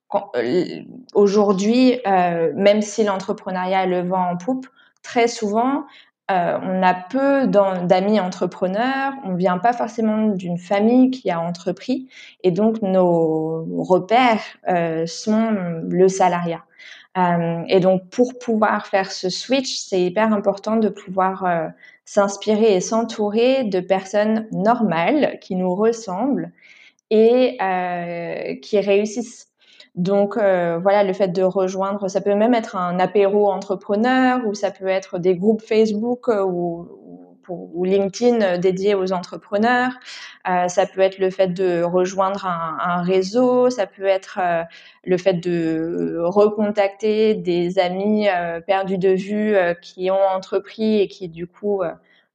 aujourd'hui, 1.14 2.00
même 2.04 2.82
si 2.82 3.04
l'entrepreneuriat 3.04 3.86
le 3.86 4.02
vent 4.02 4.30
en 4.30 4.36
poupe, 4.36 4.66
très 5.02 5.28
souvent, 5.28 5.84
euh, 6.30 6.58
on 6.62 6.82
a 6.82 6.92
peu 6.92 7.46
d'amis 7.46 8.20
entrepreneurs, 8.20 9.14
on 9.24 9.34
vient 9.34 9.56
pas 9.56 9.72
forcément 9.72 10.26
d'une 10.26 10.58
famille 10.58 11.10
qui 11.10 11.30
a 11.30 11.40
entrepris, 11.40 12.08
et 12.44 12.50
donc 12.50 12.82
nos 12.82 13.66
repères 13.82 14.42
euh, 14.68 15.06
sont 15.06 15.56
le 15.88 16.08
salariat. 16.08 16.64
Euh, 17.16 17.62
et 17.68 17.80
donc 17.80 18.10
pour 18.10 18.38
pouvoir 18.38 18.86
faire 18.86 19.10
ce 19.10 19.30
switch, 19.30 19.78
c'est 19.78 20.02
hyper 20.02 20.34
important 20.34 20.76
de 20.76 20.90
pouvoir 20.90 21.46
s'inspirer 22.04 22.76
et 22.76 22.80
s'entourer 22.80 23.64
de 23.64 23.80
personnes 23.80 24.46
normales 24.52 25.38
qui 25.40 25.56
nous 25.56 25.74
ressemblent 25.74 26.52
et 27.10 27.58
qui 28.62 28.80
réussissent. 28.80 29.48
Donc 29.98 30.36
euh, 30.36 30.78
voilà, 30.78 31.02
le 31.02 31.12
fait 31.12 31.28
de 31.28 31.42
rejoindre, 31.42 32.08
ça 32.08 32.20
peut 32.20 32.36
même 32.36 32.54
être 32.54 32.76
un 32.76 33.00
apéro 33.00 33.50
entrepreneur 33.50 34.46
ou 34.46 34.54
ça 34.54 34.70
peut 34.70 34.86
être 34.86 35.18
des 35.18 35.34
groupes 35.34 35.60
Facebook 35.60 36.28
euh, 36.28 36.44
ou, 36.44 36.86
LinkedIn 37.82 38.58
dédiés 38.58 38.94
aux 38.94 39.12
entrepreneurs. 39.12 39.90
Euh, 40.48 40.68
ça 40.68 40.84
peut 40.86 41.00
être 41.00 41.18
le 41.18 41.30
fait 41.30 41.48
de 41.48 41.82
rejoindre 41.82 42.44
un, 42.46 42.76
un 42.78 43.02
réseau, 43.02 43.70
ça 43.70 43.86
peut 43.86 44.04
être 44.04 44.38
le 45.04 45.16
fait 45.16 45.32
de 45.32 46.18
recontacter 46.20 47.34
des 47.34 47.78
amis 47.78 48.26
perdus 48.66 48.98
de 48.98 49.08
vue 49.08 49.56
qui 49.80 50.10
ont 50.10 50.26
entrepris 50.36 51.00
et 51.00 51.08
qui 51.08 51.28
du 51.28 51.46
coup 51.46 51.80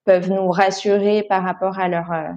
peuvent 0.06 0.30
nous 0.30 0.50
rassurer 0.50 1.24
par 1.24 1.44
rapport 1.44 1.80
à 1.80 1.88
leur 1.88 2.12
euh, 2.12 2.30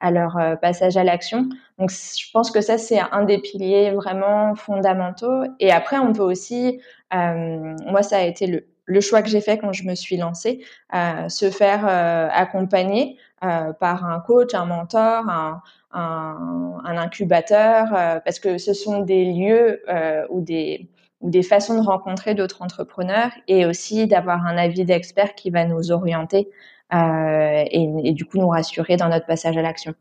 à 0.00 0.10
leur 0.10 0.38
euh, 0.38 0.56
passage 0.56 0.96
à 0.96 1.04
l'action. 1.04 1.48
Donc 1.78 1.90
je 1.90 2.30
pense 2.32 2.50
que 2.50 2.60
ça 2.60 2.78
c'est 2.78 2.98
un 2.98 3.24
des 3.24 3.38
piliers 3.38 3.90
vraiment 3.92 4.54
fondamentaux. 4.54 5.44
Et 5.60 5.70
après 5.70 5.98
on 5.98 6.12
peut 6.12 6.22
aussi, 6.22 6.80
euh, 7.14 7.76
moi 7.86 8.02
ça 8.02 8.16
a 8.18 8.22
été 8.22 8.46
le, 8.46 8.66
le 8.86 9.00
choix 9.00 9.22
que 9.22 9.28
j'ai 9.28 9.40
fait 9.40 9.58
quand 9.58 9.72
je 9.72 9.84
me 9.84 9.94
suis 9.94 10.16
lancée, 10.16 10.64
euh, 10.94 11.28
se 11.28 11.50
faire 11.50 11.86
accompagner 11.86 13.16
par 13.40 14.04
un 14.04 14.20
coach, 14.20 14.52
un 14.52 14.66
mentor, 14.66 15.26
un, 15.28 15.62
un, 15.92 16.78
un 16.84 16.96
incubateur, 16.98 17.88
parce 18.22 18.38
que 18.38 18.58
ce 18.58 18.74
sont 18.74 19.00
des 19.00 19.24
lieux 19.32 19.82
ou 20.28 20.42
des 20.42 20.90
ou 21.20 21.30
des 21.30 21.42
façons 21.42 21.80
de 21.80 21.86
rencontrer 21.86 22.34
d'autres 22.34 22.62
entrepreneurs 22.62 23.30
et 23.46 23.66
aussi 23.66 24.06
d'avoir 24.06 24.46
un 24.46 24.56
avis 24.56 24.84
d'expert 24.84 25.34
qui 25.34 25.50
va 25.50 25.64
nous 25.66 25.92
orienter 25.92 26.48
euh, 26.92 27.64
et, 27.70 28.12
du 28.12 28.24
coup 28.24 28.38
nous 28.38 28.48
rassurer 28.48 28.96
dans 28.96 29.08
notre 29.08 29.26
passage 29.26 29.56
à 29.56 29.62
l'action. 29.62 29.94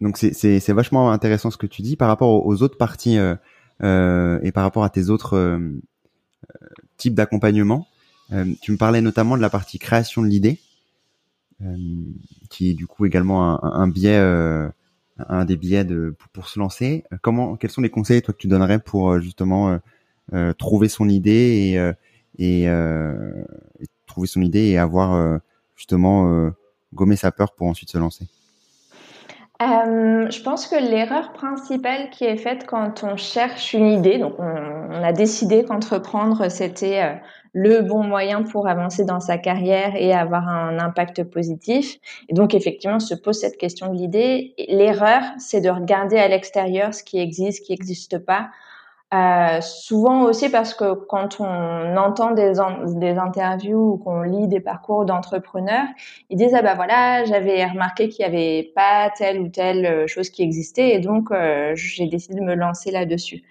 Donc 0.00 0.18
c'est 0.18 0.72
vachement 0.72 1.10
intéressant 1.10 1.50
ce 1.50 1.56
que 1.56 1.66
tu 1.66 1.82
dis 1.82 1.96
par 1.96 2.08
rapport 2.08 2.46
aux, 2.46 2.62
autres 2.62 2.76
parties 2.76 3.18
euh, 3.18 3.34
euh, 3.82 4.38
et 4.42 4.52
par 4.52 4.62
rapport 4.62 4.84
à 4.84 4.90
tes 4.90 5.08
autres 5.08 5.36
euh, 5.36 5.80
types 6.96 7.14
d'accompagnement. 7.14 7.86
tu 8.60 8.72
me 8.72 8.76
parlais 8.76 9.00
notamment 9.00 9.36
de 9.36 9.42
la 9.42 9.50
partie 9.50 9.78
création 9.78 10.22
de 10.22 10.26
l'idée, 10.26 10.60
qui 12.50 12.70
est 12.70 12.74
du 12.74 12.86
coup 12.86 13.06
également 13.06 13.64
un, 13.64 13.88
biais, 13.88 14.18
un 14.18 15.44
des 15.46 15.56
biais 15.56 15.84
de 15.84 16.14
pour, 16.32 16.48
se 16.48 16.58
lancer. 16.58 17.04
Comment, 17.22 17.56
quels 17.56 17.70
sont 17.70 17.80
les 17.80 17.90
conseils 17.90 18.20
toi 18.20 18.34
que 18.34 18.38
tu 18.38 18.48
donnerais 18.48 18.78
pour 18.78 19.20
justement 19.20 19.78
trouver 20.58 20.88
son 20.88 21.08
idée 21.08 21.94
et, 22.38 22.64
et, 22.64 22.64
et, 22.64 23.86
trouver 24.06 24.26
son 24.26 24.42
idée 24.42 24.66
et 24.66 24.78
avoir 24.78 25.40
justement 25.76 26.28
euh, 26.28 26.50
gommer 26.92 27.16
sa 27.16 27.30
peur 27.30 27.54
pour 27.54 27.68
ensuite 27.68 27.90
se 27.90 27.98
lancer 27.98 28.26
euh, 29.62 30.30
je 30.30 30.42
pense 30.42 30.66
que 30.66 30.76
l'erreur 30.76 31.32
principale 31.32 32.10
qui 32.10 32.24
est 32.24 32.36
faite 32.36 32.66
quand 32.66 33.04
on 33.04 33.16
cherche 33.16 33.72
une 33.72 33.86
idée, 33.86 34.18
donc 34.18 34.34
on, 34.38 35.02
a 35.02 35.12
décidé 35.12 35.64
qu'entreprendre 35.64 36.50
c'était 36.50 37.02
euh, 37.02 37.14
le 37.54 37.80
bon 37.80 38.02
moyen 38.02 38.42
pour 38.42 38.68
avancer 38.68 39.04
dans 39.04 39.20
sa 39.20 39.38
carrière 39.38 39.94
et 39.96 40.12
avoir 40.12 40.46
un 40.46 40.78
impact 40.78 41.24
positif. 41.24 41.96
Et 42.28 42.34
donc 42.34 42.54
effectivement, 42.54 43.00
se 43.00 43.14
pose 43.14 43.40
cette 43.40 43.56
question 43.56 43.92
de 43.92 43.96
l'idée. 43.96 44.54
L'erreur, 44.68 45.22
c'est 45.38 45.62
de 45.62 45.70
regarder 45.70 46.18
à 46.18 46.28
l'extérieur 46.28 46.92
ce 46.92 47.02
qui 47.02 47.18
existe, 47.18 47.60
ce 47.60 47.62
qui 47.62 47.72
n'existe 47.72 48.18
pas, 48.18 48.50
euh, 49.14 49.60
souvent 49.60 50.22
aussi 50.24 50.48
parce 50.48 50.74
que 50.74 50.94
quand 50.94 51.40
on 51.40 51.96
entend 51.96 52.32
des, 52.32 52.54
des 52.96 53.18
interviews 53.18 53.92
ou 53.92 53.98
qu'on 53.98 54.22
lit 54.22 54.48
des 54.48 54.60
parcours 54.60 55.04
d'entrepreneurs, 55.04 55.86
ils 56.28 56.36
disent 56.36 56.54
ah 56.54 56.62
bah 56.62 56.74
voilà 56.74 57.24
j'avais 57.24 57.64
remarqué 57.64 58.08
qu'il 58.08 58.24
y 58.24 58.28
avait 58.28 58.72
pas 58.74 59.10
telle 59.16 59.40
ou 59.40 59.48
telle 59.48 59.86
euh, 59.86 60.06
chose 60.08 60.30
qui 60.30 60.42
existait 60.42 60.90
et 60.90 60.98
donc 60.98 61.30
euh, 61.30 61.72
j'ai 61.76 62.06
décidé 62.08 62.34
de 62.40 62.44
me 62.44 62.54
lancer 62.54 62.90
là-dessus. 62.90 63.44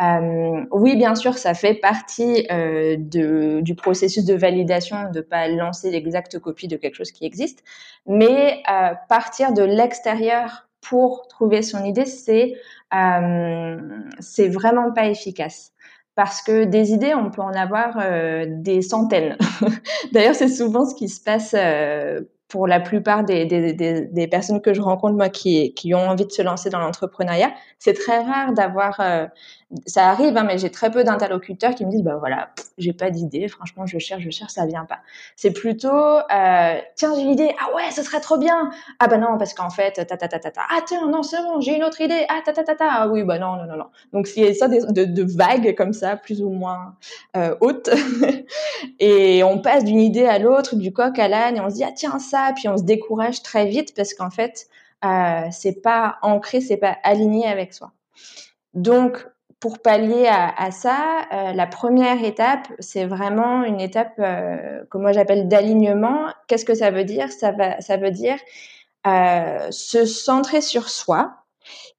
Euh, 0.00 0.64
oui, 0.70 0.96
bien 0.96 1.14
sûr, 1.14 1.36
ça 1.36 1.52
fait 1.54 1.74
partie 1.74 2.46
euh, 2.50 2.96
de, 2.98 3.60
du 3.60 3.74
processus 3.74 4.24
de 4.24 4.34
validation 4.34 5.10
de 5.10 5.20
pas 5.20 5.48
lancer 5.48 5.90
l'exacte 5.90 6.38
copie 6.38 6.68
de 6.68 6.76
quelque 6.76 6.94
chose 6.94 7.12
qui 7.12 7.26
existe, 7.26 7.62
mais 8.06 8.62
euh, 8.70 8.94
partir 9.08 9.52
de 9.52 9.62
l'extérieur 9.62 10.69
pour 10.80 11.26
trouver 11.28 11.62
son 11.62 11.84
idée, 11.84 12.06
c'est 12.06 12.54
euh, 12.94 13.76
c'est 14.18 14.48
vraiment 14.48 14.92
pas 14.92 15.06
efficace 15.06 15.72
parce 16.20 16.42
que 16.42 16.64
des 16.64 16.92
idées, 16.92 17.14
on 17.14 17.30
peut 17.30 17.40
en 17.40 17.54
avoir 17.54 17.96
euh, 17.98 18.44
des 18.46 18.82
centaines. 18.82 19.38
D'ailleurs, 20.12 20.34
c'est 20.34 20.48
souvent 20.48 20.84
ce 20.84 20.94
qui 20.94 21.08
se 21.08 21.18
passe 21.18 21.54
euh, 21.56 22.20
pour 22.48 22.66
la 22.66 22.78
plupart 22.78 23.24
des, 23.24 23.46
des, 23.46 23.72
des, 23.72 24.02
des, 24.02 24.26
personnes 24.26 24.60
que 24.60 24.74
je 24.74 24.82
rencontre, 24.82 25.14
moi, 25.14 25.30
qui, 25.30 25.72
qui 25.72 25.94
ont 25.94 26.10
envie 26.10 26.26
de 26.26 26.32
se 26.32 26.42
lancer 26.42 26.68
dans 26.68 26.80
l'entrepreneuriat. 26.80 27.52
C'est 27.78 27.94
très 27.94 28.18
rare 28.18 28.52
d'avoir 28.52 29.00
euh, 29.00 29.26
ça 29.86 30.08
arrive, 30.08 30.36
hein, 30.36 30.44
mais 30.44 30.58
j'ai 30.58 30.70
très 30.70 30.90
peu 30.90 31.04
d'interlocuteurs 31.04 31.74
qui 31.74 31.84
me 31.86 31.90
disent, 31.90 32.02
bah 32.02 32.16
voilà, 32.18 32.50
j'ai 32.76 32.92
pas 32.92 33.10
d'idée, 33.10 33.46
franchement, 33.46 33.86
je 33.86 33.98
cherche, 33.98 34.22
je 34.22 34.30
cherche, 34.30 34.52
ça 34.52 34.66
vient 34.66 34.84
pas. 34.84 34.98
C'est 35.36 35.52
plutôt, 35.52 35.88
euh, 35.88 36.80
tiens, 36.96 37.14
j'ai 37.14 37.22
une 37.22 37.30
idée, 37.30 37.54
ah 37.60 37.74
ouais, 37.74 37.90
ce 37.92 38.02
serait 38.02 38.20
trop 38.20 38.36
bien. 38.36 38.70
Ah 38.98 39.06
bah 39.06 39.18
non, 39.18 39.38
parce 39.38 39.54
qu'en 39.54 39.70
fait, 39.70 39.92
ta 39.92 40.04
ta 40.04 40.16
ta 40.16 40.28
ta 40.28 40.50
ta. 40.50 40.62
Ah 40.70 40.80
tiens, 40.86 41.06
non, 41.08 41.22
c'est 41.22 41.40
bon, 41.42 41.60
j'ai 41.60 41.76
une 41.76 41.84
autre 41.84 42.00
idée. 42.00 42.26
Ah 42.28 42.40
ta 42.44 42.52
ta 42.52 42.64
ta 42.64 42.74
ta. 42.74 42.88
Ah 42.90 43.08
oui, 43.08 43.22
bah 43.22 43.38
non, 43.38 43.56
non, 43.56 43.66
non, 43.66 43.76
non. 43.76 43.86
Donc 44.12 44.26
c'est 44.26 44.54
ça 44.54 44.66
de, 44.66 44.92
de, 44.92 45.04
de, 45.04 45.22
vagues 45.22 45.74
comme 45.76 45.92
ça, 45.92 46.16
plus 46.16 46.42
ou 46.42 46.50
moins 46.50 46.96
euh, 47.36 47.54
hautes, 47.60 47.90
et 48.98 49.44
on 49.44 49.58
passe 49.60 49.84
d'une 49.84 50.00
idée 50.00 50.26
à 50.26 50.38
l'autre, 50.40 50.74
du 50.74 50.92
coq 50.92 51.16
à 51.18 51.28
l'âne, 51.28 51.56
et 51.56 51.60
on 51.60 51.70
se 51.70 51.76
dit 51.76 51.84
ah 51.84 51.92
tiens 51.94 52.18
ça, 52.18 52.52
puis 52.56 52.68
on 52.68 52.76
se 52.76 52.82
décourage 52.82 53.42
très 53.42 53.66
vite 53.66 53.94
parce 53.94 54.14
qu'en 54.14 54.30
fait, 54.30 54.66
euh, 55.04 55.42
c'est 55.52 55.80
pas 55.80 56.18
ancré, 56.22 56.60
c'est 56.60 56.76
pas 56.76 56.96
aligné 57.04 57.46
avec 57.46 57.72
soi. 57.72 57.92
Donc 58.74 59.26
pour 59.60 59.80
pallier 59.80 60.26
à, 60.26 60.70
ça, 60.70 61.26
euh, 61.32 61.52
la 61.52 61.66
première 61.66 62.24
étape, 62.24 62.68
c'est 62.78 63.04
vraiment 63.04 63.62
une 63.62 63.78
étape 63.78 64.14
euh, 64.18 64.82
que 64.90 64.96
moi 64.96 65.12
j'appelle 65.12 65.48
d'alignement. 65.48 66.28
Qu'est-ce 66.48 66.64
que 66.64 66.74
ça 66.74 66.90
veut 66.90 67.04
dire? 67.04 67.30
Ça, 67.30 67.52
va, 67.52 67.78
ça 67.82 67.98
veut 67.98 68.10
dire 68.10 68.38
euh, 69.06 69.70
se 69.70 70.06
centrer 70.06 70.62
sur 70.62 70.88
soi 70.88 71.34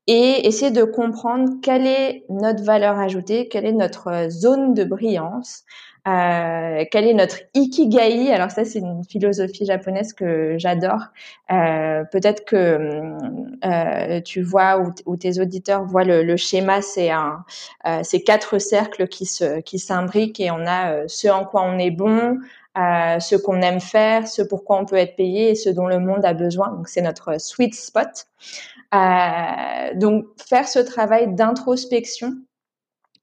et 0.07 0.47
essayer 0.47 0.71
de 0.71 0.83
comprendre 0.83 1.53
quelle 1.61 1.85
est 1.85 2.25
notre 2.29 2.63
valeur 2.63 2.97
ajoutée, 2.99 3.47
quelle 3.47 3.65
est 3.65 3.71
notre 3.71 4.29
zone 4.29 4.73
de 4.73 4.83
brillance, 4.83 5.63
euh, 6.07 6.83
quel 6.91 7.07
est 7.07 7.13
notre 7.13 7.37
ikigai? 7.53 8.31
Alors 8.31 8.49
ça, 8.49 8.65
c'est 8.65 8.79
une 8.79 9.03
philosophie 9.03 9.65
japonaise 9.65 10.13
que 10.13 10.55
j'adore. 10.57 11.05
Euh, 11.51 12.03
Peut-être 12.11 12.45
que 12.45 13.15
euh, 13.63 14.21
tu 14.21 14.41
vois 14.41 14.83
ou, 15.05 15.15
tes 15.15 15.39
auditeurs 15.39 15.85
voient 15.85 16.03
le, 16.03 16.23
le 16.23 16.37
schéma. 16.37 16.81
C'est 16.81 17.11
un, 17.11 17.45
euh, 17.85 17.99
c'est 18.03 18.21
quatre 18.21 18.57
cercles 18.57 19.07
qui 19.07 19.25
se 19.25 19.59
qui 19.61 19.77
s'imbriquent 19.77 20.39
et 20.39 20.49
on 20.51 20.65
a 20.65 20.91
euh, 20.91 21.03
ce 21.07 21.27
en 21.27 21.45
quoi 21.45 21.61
on 21.63 21.77
est 21.77 21.91
bon, 21.91 22.39
ce 22.75 23.35
qu'on 23.35 23.61
aime 23.61 23.79
faire, 23.81 24.27
ce 24.27 24.41
pourquoi 24.41 24.79
on 24.79 24.85
peut 24.85 24.95
être 24.95 25.15
payé 25.15 25.51
et 25.51 25.55
ce 25.55 25.69
dont 25.69 25.87
le 25.87 25.99
monde 25.99 26.25
a 26.25 26.33
besoin. 26.33 26.69
Donc 26.69 26.87
c'est 26.87 27.01
notre 27.01 27.39
sweet 27.39 27.75
spot. 27.75 28.25
Donc 29.95 30.25
faire 30.49 30.67
ce 30.67 30.79
travail 30.79 31.33
d'introspection 31.35 32.33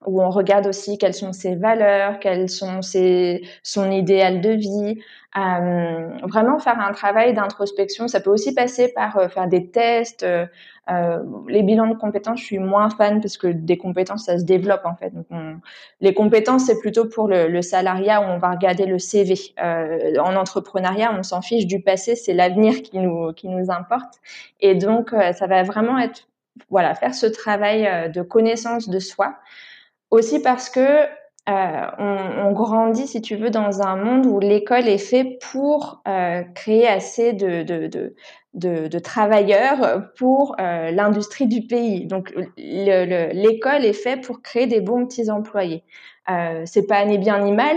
où 0.06 0.22
on 0.22 0.30
regarde 0.30 0.66
aussi 0.66 0.96
quelles 0.96 1.14
sont 1.14 1.32
ses 1.32 1.56
valeurs, 1.56 2.20
quelles 2.20 2.48
sont 2.48 2.82
ses, 2.82 3.42
son 3.62 3.90
idéal 3.90 4.40
de 4.40 4.50
vie. 4.50 5.00
Euh, 5.36 6.08
vraiment 6.22 6.58
faire 6.58 6.80
un 6.80 6.92
travail 6.92 7.34
d'introspection. 7.34 8.08
Ça 8.08 8.20
peut 8.20 8.30
aussi 8.30 8.54
passer 8.54 8.92
par 8.92 9.16
euh, 9.18 9.28
faire 9.28 9.48
des 9.48 9.70
tests. 9.70 10.22
Euh, 10.22 10.46
euh, 10.90 11.18
les 11.48 11.62
bilans 11.62 11.86
de 11.86 11.94
compétences, 11.94 12.40
je 12.40 12.44
suis 12.44 12.58
moins 12.58 12.88
fan 12.90 13.20
parce 13.20 13.36
que 13.36 13.48
des 13.48 13.76
compétences, 13.76 14.24
ça 14.24 14.38
se 14.38 14.44
développe 14.44 14.86
en 14.86 14.94
fait. 14.94 15.10
Donc 15.10 15.26
les 16.00 16.14
compétences, 16.14 16.64
c'est 16.64 16.78
plutôt 16.78 17.06
pour 17.06 17.28
le, 17.28 17.48
le, 17.48 17.60
salariat 17.60 18.22
où 18.22 18.24
on 18.24 18.38
va 18.38 18.52
regarder 18.52 18.86
le 18.86 18.98
CV. 18.98 19.34
Euh, 19.62 20.14
en 20.18 20.34
entrepreneuriat, 20.34 21.12
on 21.18 21.22
s'en 21.22 21.42
fiche 21.42 21.66
du 21.66 21.82
passé, 21.82 22.16
c'est 22.16 22.32
l'avenir 22.32 22.82
qui 22.82 22.98
nous 22.98 23.32
qui 23.34 23.48
nous 23.48 23.70
importe. 23.70 24.14
Et 24.60 24.76
donc, 24.76 25.10
ça 25.10 25.46
va 25.46 25.62
vraiment 25.62 25.98
être 25.98 26.26
voilà 26.70 26.94
faire 26.94 27.14
ce 27.14 27.26
travail 27.26 28.10
de 28.10 28.22
connaissance 28.22 28.88
de 28.88 28.98
soi. 28.98 29.36
Aussi 30.10 30.40
parce 30.40 30.70
que 30.70 31.06
euh, 31.48 31.86
on, 31.98 32.52
grandit, 32.52 33.06
si 33.06 33.22
tu 33.22 33.36
veux, 33.36 33.48
dans 33.48 33.80
un 33.80 33.96
monde 33.96 34.26
où 34.26 34.38
l'école 34.38 34.86
est 34.86 34.98
fait 34.98 35.38
pour 35.50 36.02
euh, 36.06 36.42
créer 36.54 36.86
assez 36.86 37.32
de, 37.32 38.98
travailleurs 38.98 40.10
pour 40.18 40.56
euh, 40.60 40.90
l'industrie 40.90 41.46
du 41.46 41.66
pays. 41.66 42.06
Donc, 42.06 42.34
l'école 42.58 43.84
est 43.86 43.94
fait 43.94 44.20
pour 44.20 44.42
créer 44.42 44.66
des 44.66 44.82
bons 44.82 45.06
petits 45.06 45.30
employés. 45.30 45.84
c'est 46.66 46.86
pas 46.86 47.04
ni 47.06 47.16
bien 47.16 47.38
ni 47.38 47.52
mal. 47.52 47.76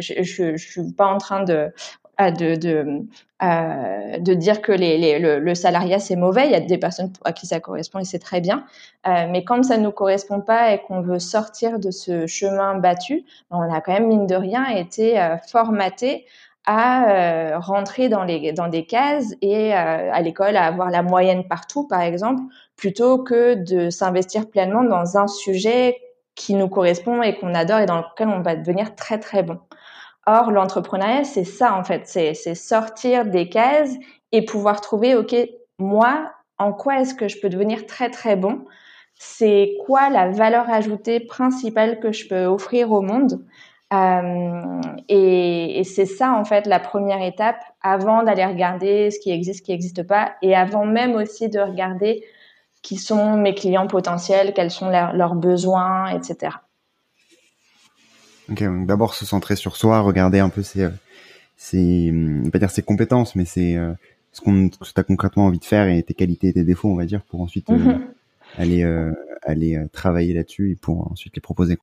je, 0.00 0.52
ne 0.52 0.56
suis 0.56 0.92
pas 0.92 1.06
en 1.06 1.18
train 1.18 1.42
de 1.42 1.72
de, 2.18 2.54
de, 2.54 3.02
euh, 3.42 4.18
de 4.18 4.34
dire 4.34 4.62
que 4.62 4.72
les, 4.72 4.96
les, 4.98 5.18
le, 5.18 5.38
le, 5.38 5.54
salariat 5.54 5.98
c'est 5.98 6.16
mauvais. 6.16 6.46
Il 6.46 6.52
y 6.52 6.54
a 6.54 6.60
des 6.60 6.78
personnes 6.78 7.12
à 7.24 7.32
qui 7.32 7.46
ça 7.46 7.60
correspond 7.60 7.98
et 7.98 8.04
c'est 8.04 8.18
très 8.18 8.40
bien. 8.40 8.64
Euh, 9.06 9.26
mais 9.30 9.44
quand 9.44 9.62
ça 9.62 9.76
ne 9.76 9.82
nous 9.82 9.92
correspond 9.92 10.40
pas 10.40 10.72
et 10.72 10.78
qu'on 10.78 11.02
veut 11.02 11.18
sortir 11.18 11.78
de 11.78 11.90
ce 11.90 12.26
chemin 12.26 12.76
battu, 12.76 13.24
ben, 13.50 13.58
on 13.58 13.74
a 13.74 13.80
quand 13.80 13.92
même 13.92 14.08
mine 14.08 14.26
de 14.26 14.34
rien 14.34 14.66
été 14.66 15.20
euh, 15.20 15.36
formaté 15.38 16.24
à 16.66 17.10
euh, 17.10 17.58
rentrer 17.58 18.08
dans, 18.08 18.24
les, 18.24 18.52
dans 18.52 18.68
des 18.68 18.86
cases 18.86 19.34
et 19.40 19.72
euh, 19.72 20.12
à 20.12 20.20
l'école 20.20 20.56
à 20.56 20.64
avoir 20.64 20.90
la 20.90 21.02
moyenne 21.02 21.46
partout, 21.46 21.86
par 21.86 22.00
exemple, 22.00 22.42
plutôt 22.76 23.22
que 23.22 23.54
de 23.54 23.88
s'investir 23.88 24.50
pleinement 24.50 24.82
dans 24.82 25.16
un 25.16 25.28
sujet 25.28 25.96
qui 26.34 26.54
nous 26.54 26.68
correspond 26.68 27.22
et 27.22 27.36
qu'on 27.38 27.54
adore 27.54 27.78
et 27.80 27.86
dans 27.86 27.98
lequel 27.98 28.28
on 28.28 28.40
va 28.40 28.56
devenir 28.56 28.94
très 28.96 29.18
très 29.18 29.42
bon. 29.42 29.58
Or, 30.26 30.50
l'entrepreneuriat, 30.50 31.24
c'est 31.24 31.44
ça 31.44 31.74
en 31.74 31.84
fait, 31.84 32.06
c'est 32.06 32.34
sortir 32.54 33.26
des 33.26 33.48
cases 33.48 33.94
et 34.32 34.44
pouvoir 34.44 34.80
trouver, 34.80 35.14
ok, 35.14 35.36
moi, 35.78 36.32
en 36.58 36.72
quoi 36.72 37.00
est-ce 37.00 37.14
que 37.14 37.28
je 37.28 37.40
peux 37.40 37.48
devenir 37.48 37.86
très 37.86 38.10
très 38.10 38.34
bon? 38.36 38.64
C'est 39.14 39.76
quoi 39.86 40.10
la 40.10 40.30
valeur 40.30 40.68
ajoutée 40.68 41.20
principale 41.20 42.00
que 42.00 42.12
je 42.12 42.28
peux 42.28 42.44
offrir 42.46 42.92
au 42.92 43.02
monde? 43.02 43.44
Euh, 43.92 44.80
et, 45.08 45.78
et 45.78 45.84
c'est 45.84 46.06
ça 46.06 46.32
en 46.32 46.44
fait 46.44 46.66
la 46.66 46.80
première 46.80 47.22
étape 47.22 47.60
avant 47.82 48.24
d'aller 48.24 48.44
regarder 48.44 49.12
ce 49.12 49.20
qui 49.20 49.30
existe, 49.30 49.60
ce 49.60 49.62
qui 49.62 49.70
n'existe 49.70 50.02
pas, 50.02 50.34
et 50.42 50.56
avant 50.56 50.84
même 50.84 51.14
aussi 51.14 51.48
de 51.48 51.60
regarder 51.60 52.24
qui 52.82 52.96
sont 52.96 53.36
mes 53.36 53.54
clients 53.54 53.86
potentiels, 53.86 54.54
quels 54.54 54.70
sont 54.72 54.90
leurs 54.90 55.34
besoins, 55.36 56.08
etc. 56.08 56.56
Ok, 58.50 58.62
donc 58.62 58.86
d'abord 58.86 59.14
se 59.14 59.26
centrer 59.26 59.56
sur 59.56 59.76
soi, 59.76 60.00
regarder 60.00 60.38
un 60.38 60.48
peu 60.48 60.62
ses, 60.62 60.84
euh, 60.84 60.90
ses 61.56 62.12
pas 62.52 62.58
dire 62.58 62.70
ses 62.70 62.82
compétences, 62.82 63.34
mais 63.34 63.44
c'est 63.44 63.76
euh, 63.76 63.92
ce 64.32 64.40
qu'on 64.40 64.70
ce 64.70 64.78
que 64.78 64.94
tu 64.94 65.00
as 65.00 65.04
concrètement 65.04 65.46
envie 65.46 65.58
de 65.58 65.64
faire 65.64 65.88
et 65.88 66.02
tes 66.02 66.14
qualités 66.14 66.48
et 66.48 66.52
tes 66.52 66.64
défauts, 66.64 66.88
on 66.88 66.96
va 66.96 67.06
dire, 67.06 67.22
pour 67.22 67.40
ensuite 67.40 67.68
euh, 67.70 67.76
mhm. 67.76 68.06
aller 68.56 68.84
aller 69.42 69.78
travailler 69.92 70.34
là-dessus 70.34 70.72
et 70.72 70.76
pour 70.76 71.10
ensuite 71.10 71.34
les 71.34 71.40
proposer. 71.40 71.78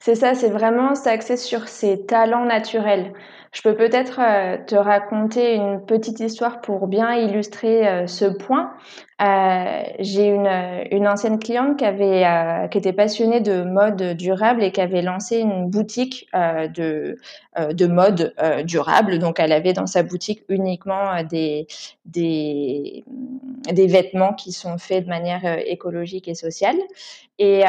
C'est 0.00 0.16
ça, 0.16 0.34
c'est 0.34 0.50
vraiment 0.50 0.94
s'axer 0.94 1.36
sur 1.36 1.68
ses 1.68 2.04
talents 2.04 2.44
naturels. 2.44 3.12
Je 3.52 3.62
peux 3.62 3.76
peut-être 3.76 4.20
te 4.66 4.74
raconter 4.74 5.54
une 5.54 5.84
petite 5.84 6.20
histoire 6.20 6.60
pour 6.60 6.88
bien 6.88 7.14
illustrer 7.14 8.06
ce 8.06 8.24
point. 8.24 8.72
Euh, 9.20 9.82
j'ai 9.98 10.28
une, 10.28 11.06
ancienne 11.06 11.38
cliente 11.38 11.78
qui 11.78 11.84
avait 11.84 12.68
qui 12.70 12.78
était 12.78 12.92
passionnée 12.92 13.40
de 13.40 13.62
mode 13.62 14.16
durable 14.16 14.62
et 14.62 14.72
qui 14.72 14.80
avait 14.80 15.02
lancé 15.02 15.38
une 15.38 15.68
boutique 15.68 16.28
de 16.34 17.18
de 17.56 17.86
mode 17.86 18.34
durable. 18.64 19.18
Donc 19.18 19.38
elle 19.38 19.52
avait 19.52 19.72
dans 19.74 19.86
sa 19.86 20.02
boutique 20.02 20.42
uniquement 20.48 21.22
des 21.24 21.66
des 22.06 23.04
vêtements 23.66 24.32
qui 24.32 24.52
sont 24.52 24.78
faits 24.78 25.04
de 25.04 25.10
manière 25.10 25.44
écologique 25.66 26.28
et 26.28 26.34
sociale. 26.34 26.76
Et 27.38 27.62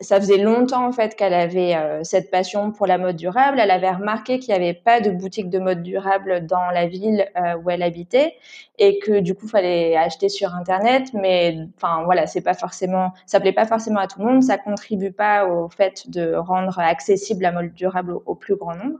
ça 0.00 0.20
faisait 0.20 0.38
longtemps 0.38 0.86
en 0.86 0.92
fait 0.92 1.16
qu'elle 1.16 1.34
avait 1.34 1.74
cette 2.02 2.30
passion 2.30 2.70
pour 2.72 2.86
la 2.86 2.98
mode 2.98 3.16
durable. 3.16 3.60
Elle 3.60 3.70
avait 3.70 3.90
remarqué 3.90 4.38
qu'il 4.38 4.54
n'y 4.54 4.60
avait 4.60 4.74
pas 4.74 5.00
de 5.00 5.10
boutique 5.10 5.50
de 5.50 5.58
mode 5.58 5.82
durable 5.82 6.46
dans 6.46 6.70
la 6.70 6.86
ville 6.86 7.26
euh, 7.36 7.56
où 7.56 7.70
elle 7.70 7.82
habitait 7.82 8.34
et 8.78 8.98
que 8.98 9.20
du 9.20 9.34
coup 9.34 9.48
fallait 9.48 9.96
acheter 9.96 10.17
sur 10.26 10.54
internet 10.54 11.10
mais 11.14 11.56
enfin 11.76 12.02
voilà 12.04 12.26
c'est 12.26 12.40
pas 12.40 12.54
forcément 12.54 13.12
ça 13.26 13.38
plaît 13.38 13.52
pas 13.52 13.66
forcément 13.66 14.00
à 14.00 14.08
tout 14.08 14.18
le 14.18 14.24
monde 14.24 14.42
ça 14.42 14.58
contribue 14.58 15.12
pas 15.12 15.46
au 15.46 15.68
fait 15.68 16.10
de 16.10 16.34
rendre 16.34 16.80
accessible 16.80 17.42
la 17.42 17.52
mode 17.52 17.74
durable 17.74 18.14
au, 18.26 18.34
plus 18.34 18.56
grand 18.56 18.74
nombre. 18.74 18.98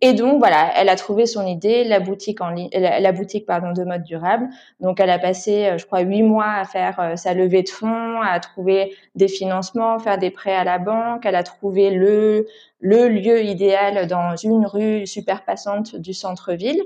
Et 0.00 0.12
donc 0.12 0.38
voilà 0.38 0.70
elle 0.76 0.88
a 0.88 0.96
trouvé 0.96 1.24
son 1.26 1.46
idée 1.46 1.84
la 1.84 2.00
boutique 2.00 2.40
en 2.40 2.50
ligne 2.50 2.68
la, 2.74 3.12
boutique 3.12 3.46
pardon 3.46 3.72
de 3.72 3.84
mode 3.84 4.02
durable. 4.02 4.48
Donc 4.80 5.00
elle 5.00 5.10
a 5.10 5.18
passé 5.18 5.66
euh, 5.66 5.78
je 5.78 5.86
crois 5.86 6.00
huit 6.00 6.22
mois 6.22 6.52
à 6.52 6.64
faire 6.64 7.00
euh, 7.00 7.16
sa 7.16 7.32
levée 7.32 7.62
de 7.62 7.68
fonds 7.70 8.20
à 8.20 8.38
trouver 8.40 8.94
des 9.14 9.28
financements 9.28 9.98
faire 9.98 10.18
des 10.18 10.30
prêts 10.30 10.54
à 10.54 10.64
la 10.64 10.78
banque. 10.78 11.24
Elle 11.24 11.36
a 11.36 11.42
trouvé 11.42 11.90
le 11.90 12.46
le 12.80 13.08
lieu 13.08 13.42
idéal 13.44 14.06
dans 14.06 14.36
une 14.36 14.66
rue 14.66 15.06
super 15.06 15.44
passante 15.44 15.96
du 15.96 16.14
centre-ville. 16.14 16.82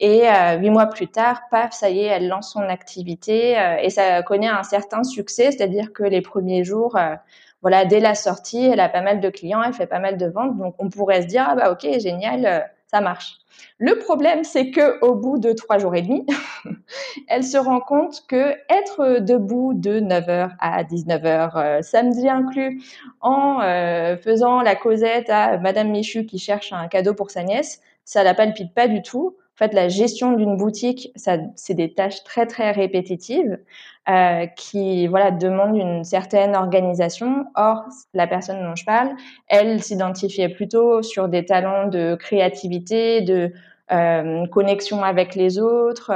Et 0.00 0.28
euh, 0.28 0.58
huit 0.58 0.70
mois 0.70 0.86
plus 0.86 1.08
tard, 1.08 1.42
paf, 1.50 1.72
ça 1.72 1.90
y 1.90 2.00
est, 2.00 2.06
elle 2.06 2.28
lance 2.28 2.52
son 2.52 2.62
activité 2.62 3.58
euh, 3.58 3.76
et 3.76 3.90
ça 3.90 4.22
connaît 4.22 4.48
un 4.48 4.62
certain 4.62 5.04
succès, 5.04 5.52
c'est-à-dire 5.52 5.92
que 5.92 6.02
les 6.02 6.22
premiers 6.22 6.64
jours, 6.64 6.96
euh, 6.96 7.14
voilà, 7.62 7.84
dès 7.84 8.00
la 8.00 8.14
sortie, 8.14 8.64
elle 8.66 8.80
a 8.80 8.88
pas 8.88 9.02
mal 9.02 9.20
de 9.20 9.28
clients, 9.30 9.62
elle 9.62 9.72
fait 9.72 9.86
pas 9.86 9.98
mal 9.98 10.16
de 10.16 10.26
ventes, 10.26 10.56
donc 10.58 10.74
on 10.78 10.88
pourrait 10.88 11.22
se 11.22 11.26
dire 11.26 11.46
ah 11.48 11.54
bah 11.54 11.70
ok, 11.70 11.98
génial, 11.98 12.70
ça 12.86 13.00
marche. 13.00 13.38
Le 13.78 13.98
problème, 13.98 14.44
c'est 14.44 14.70
que 14.70 15.00
au 15.04 15.14
bout 15.14 15.38
de 15.38 15.52
trois 15.52 15.78
jours 15.78 15.94
et 15.94 16.02
demi, 16.02 16.26
elle 17.28 17.44
se 17.44 17.56
rend 17.56 17.80
compte 17.80 18.24
que 18.28 18.54
être 18.70 19.20
debout 19.20 19.72
de 19.74 20.00
9h 20.00 20.52
à 20.60 20.84
19h, 20.84 21.56
euh, 21.56 21.82
samedi 21.82 22.28
inclus, 22.28 22.82
en 23.20 23.60
euh, 23.60 24.16
faisant 24.16 24.60
la 24.60 24.76
causette 24.76 25.30
à 25.30 25.58
Madame 25.58 25.90
Michu 25.90 26.26
qui 26.26 26.38
cherche 26.38 26.72
un 26.72 26.88
cadeau 26.88 27.14
pour 27.14 27.30
sa 27.30 27.42
nièce, 27.42 27.80
ça 28.04 28.22
la 28.22 28.34
palpite 28.34 28.72
pas 28.74 28.88
du 28.88 29.02
tout. 29.02 29.36
En 29.56 29.64
fait, 29.64 29.72
la 29.72 29.88
gestion 29.88 30.32
d'une 30.32 30.58
boutique, 30.58 31.10
ça, 31.16 31.38
c'est 31.54 31.72
des 31.72 31.94
tâches 31.94 32.22
très 32.24 32.44
très 32.44 32.72
répétitives 32.72 33.58
euh, 34.06 34.44
qui, 34.54 35.06
voilà, 35.06 35.30
demandent 35.30 35.78
une 35.78 36.04
certaine 36.04 36.54
organisation. 36.54 37.46
Or, 37.54 37.84
la 38.12 38.26
personne 38.26 38.62
dont 38.62 38.76
je 38.76 38.84
parle, 38.84 39.16
elle 39.48 39.82
s'identifiait 39.82 40.50
plutôt 40.50 41.02
sur 41.02 41.28
des 41.30 41.46
talents 41.46 41.88
de 41.88 42.16
créativité, 42.16 43.22
de 43.22 43.50
euh, 43.92 44.46
connexion 44.46 45.02
avec 45.04 45.34
les 45.34 45.58
autres. 45.58 46.12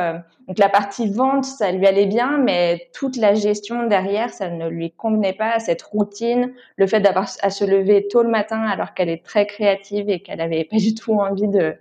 Donc 0.48 0.58
la 0.58 0.68
partie 0.68 1.08
vente, 1.08 1.44
ça 1.44 1.70
lui 1.70 1.86
allait 1.86 2.06
bien, 2.06 2.38
mais 2.38 2.88
toute 2.92 3.16
la 3.16 3.34
gestion 3.34 3.86
derrière, 3.86 4.30
ça 4.30 4.48
ne 4.48 4.68
lui 4.68 4.90
convenait 4.90 5.32
pas. 5.32 5.60
Cette 5.60 5.82
routine, 5.82 6.52
le 6.74 6.86
fait 6.88 7.00
d'avoir 7.00 7.28
à 7.42 7.50
se 7.50 7.64
lever 7.64 8.08
tôt 8.08 8.24
le 8.24 8.30
matin 8.30 8.62
alors 8.62 8.92
qu'elle 8.94 9.08
est 9.08 9.24
très 9.24 9.46
créative 9.46 10.10
et 10.10 10.20
qu'elle 10.20 10.40
avait 10.40 10.64
pas 10.70 10.78
du 10.78 10.94
tout 10.96 11.12
envie 11.12 11.46
de, 11.46 11.76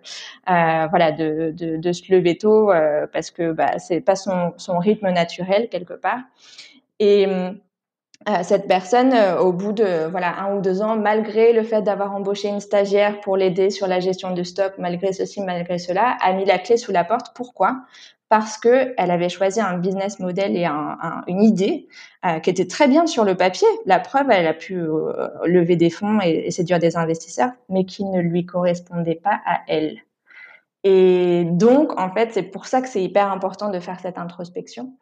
euh, 0.49 0.87
voilà, 0.89 1.11
de, 1.11 1.51
de, 1.57 1.77
de, 1.77 1.91
se 1.91 2.13
lever 2.13 2.37
tôt 2.37 2.71
euh, 2.71 3.07
parce 3.11 3.31
que 3.31 3.51
bah, 3.51 3.79
c'est 3.79 4.01
pas 4.01 4.15
son, 4.15 4.53
son 4.57 4.77
rythme 4.77 5.09
naturel 5.09 5.67
quelque 5.69 5.95
part. 5.95 6.21
Et 6.99 7.25
euh, 7.27 7.51
cette 8.43 8.67
personne, 8.67 9.13
euh, 9.13 9.39
au 9.39 9.53
bout 9.53 9.71
de 9.71 10.07
voilà 10.09 10.39
un 10.41 10.57
ou 10.57 10.61
deux 10.61 10.81
ans, 10.81 10.97
malgré 10.97 11.53
le 11.53 11.63
fait 11.63 11.81
d'avoir 11.81 12.13
embauché 12.13 12.49
une 12.49 12.59
stagiaire 12.59 13.21
pour 13.21 13.37
l'aider 13.37 13.69
sur 13.69 13.87
la 13.87 13.99
gestion 13.99 14.33
de 14.33 14.43
stock, 14.43 14.73
malgré 14.77 15.13
ceci, 15.13 15.41
malgré 15.41 15.77
cela, 15.77 16.17
a 16.21 16.33
mis 16.33 16.45
la 16.45 16.59
clé 16.59 16.77
sous 16.77 16.91
la 16.91 17.03
porte. 17.05 17.27
Pourquoi? 17.33 17.77
Parce 18.27 18.57
que 18.57 18.93
elle 18.97 19.09
avait 19.09 19.29
choisi 19.29 19.59
un 19.61 19.77
business 19.77 20.19
model 20.19 20.55
et 20.55 20.65
un, 20.65 21.23
une 21.27 21.41
idée 21.41 21.87
euh, 22.25 22.39
qui 22.39 22.49
était 22.49 22.67
très 22.67 22.87
bien 22.87 23.07
sur 23.07 23.23
le 23.23 23.35
papier. 23.35 23.67
La 23.85 23.99
preuve, 23.99 24.29
elle 24.29 24.47
a 24.47 24.53
pu 24.53 24.75
lever 25.45 25.75
des 25.77 25.89
fonds 25.89 26.19
et, 26.21 26.43
et 26.45 26.51
séduire 26.51 26.79
des 26.79 26.95
investisseurs, 26.97 27.51
mais 27.69 27.85
qui 27.85 28.05
ne 28.05 28.19
lui 28.19 28.45
correspondait 28.45 29.15
pas 29.15 29.41
à 29.45 29.61
elle. 29.67 29.99
Et 30.85 31.43
donc, 31.45 31.99
en 31.99 32.09
fait, 32.13 32.31
c'est 32.31 32.43
pour 32.43 32.65
ça 32.65 32.81
que 32.81 32.87
c'est 32.87 33.03
hyper 33.03 33.29
important 33.29 33.69
de 33.69 33.79
faire 33.81 33.99
cette 33.99 34.17
introspection. 34.17 34.93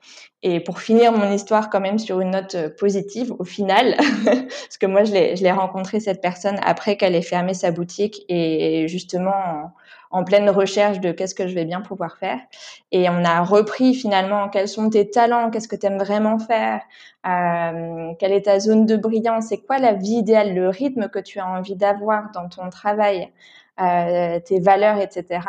Et 0.42 0.60
pour 0.60 0.80
finir 0.82 1.12
mon 1.12 1.32
histoire 1.32 1.70
quand 1.70 1.80
même 1.80 2.00
sur 2.00 2.20
une 2.20 2.32
note 2.32 2.56
euh, 2.56 2.70
positive, 2.70 3.32
au 3.38 3.44
final, 3.44 3.96
parce 4.26 4.78
que 4.80 4.88
moi, 4.88 5.04
je 5.04 5.12
l'ai 5.12 5.52
rencontré 5.52 6.00
cette 6.00 6.20
personne 6.20 6.60
après 6.64 6.98
qu'elle 6.98 7.14
ait 7.14 7.22
fermé 7.22 7.54
sa 7.54 7.70
boutique 7.70 8.26
et 8.28 8.88
justement 8.88 9.72
en, 10.10 10.24
pleine 10.24 10.50
recherche 10.50 11.00
de 11.00 11.12
qu'est-ce 11.12 11.36
que 11.36 11.48
je 11.48 11.54
vais 11.54 11.66
bien 11.66 11.82
pouvoir 11.82 12.18
faire. 12.18 12.40
Et 12.92 13.08
on 13.10 13.24
a 13.24 13.44
repris 13.44 13.94
finalement 13.94 14.50
quels 14.50 14.68
sont 14.68 14.90
tes 14.90 15.08
talents, 15.12 15.52
qu'est-ce 15.52 15.68
que 15.68 15.76
tu 15.76 15.86
aimes 15.86 16.00
vraiment 16.00 16.40
faire, 16.40 16.82
euh, 17.28 18.14
quelle 18.20 18.32
est 18.32 18.46
ta 18.46 18.60
zone 18.60 18.88
de 18.88 18.98
brillance, 18.98 19.48
c'est 19.50 19.60
quoi 19.60 19.78
la 19.78 19.94
vie 19.94 20.18
idéale, 20.18 20.56
le 20.56 20.70
rythme 20.70 21.08
que 21.10 21.20
tu 21.20 21.40
as 21.40 21.48
envie 21.48 21.76
d'avoir 21.76 22.32
dans 22.34 22.50
ton 22.50 22.70
travail. 22.72 23.32
Euh, 23.80 24.40
tes 24.40 24.60
valeurs, 24.60 25.00
etc. 25.00 25.40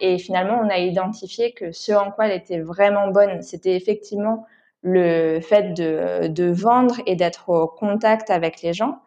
Et 0.00 0.16
finalement, 0.16 0.58
on 0.64 0.70
a 0.70 0.78
identifié 0.78 1.52
que 1.52 1.70
ce 1.70 1.92
en 1.92 2.10
quoi 2.10 2.28
elle 2.28 2.38
était 2.40 2.60
vraiment 2.60 3.08
bonne, 3.08 3.42
c'était 3.42 3.76
effectivement 3.76 4.46
le 4.80 5.40
fait 5.40 5.74
de, 5.74 6.28
de 6.28 6.50
vendre 6.50 6.94
et 7.04 7.14
d'être 7.14 7.50
au 7.50 7.66
contact 7.66 8.30
avec 8.30 8.62
les 8.62 8.72
gens. 8.72 9.00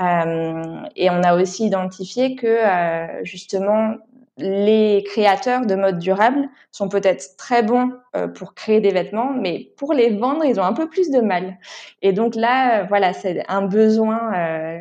Euh, 0.00 0.82
et 0.96 1.10
on 1.10 1.22
a 1.22 1.34
aussi 1.36 1.66
identifié 1.66 2.36
que 2.36 2.46
euh, 2.46 3.24
justement 3.24 3.96
les 4.38 5.04
créateurs 5.06 5.66
de 5.66 5.74
mode 5.74 5.98
durable 5.98 6.48
sont 6.70 6.88
peut-être 6.88 7.36
très 7.36 7.62
bons 7.62 7.92
euh, 8.16 8.28
pour 8.28 8.54
créer 8.54 8.80
des 8.80 8.90
vêtements, 8.90 9.30
mais 9.30 9.72
pour 9.76 9.92
les 9.92 10.16
vendre, 10.16 10.44
ils 10.44 10.58
ont 10.58 10.64
un 10.64 10.72
peu 10.72 10.88
plus 10.88 11.10
de 11.10 11.20
mal. 11.20 11.58
Et 12.00 12.12
donc 12.12 12.34
là, 12.34 12.84
voilà, 12.84 13.12
c'est 13.12 13.44
un 13.48 13.62
besoin 13.62 14.80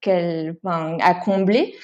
qu'elle 0.00 0.56
a 0.64 1.14
comblé 1.14 1.74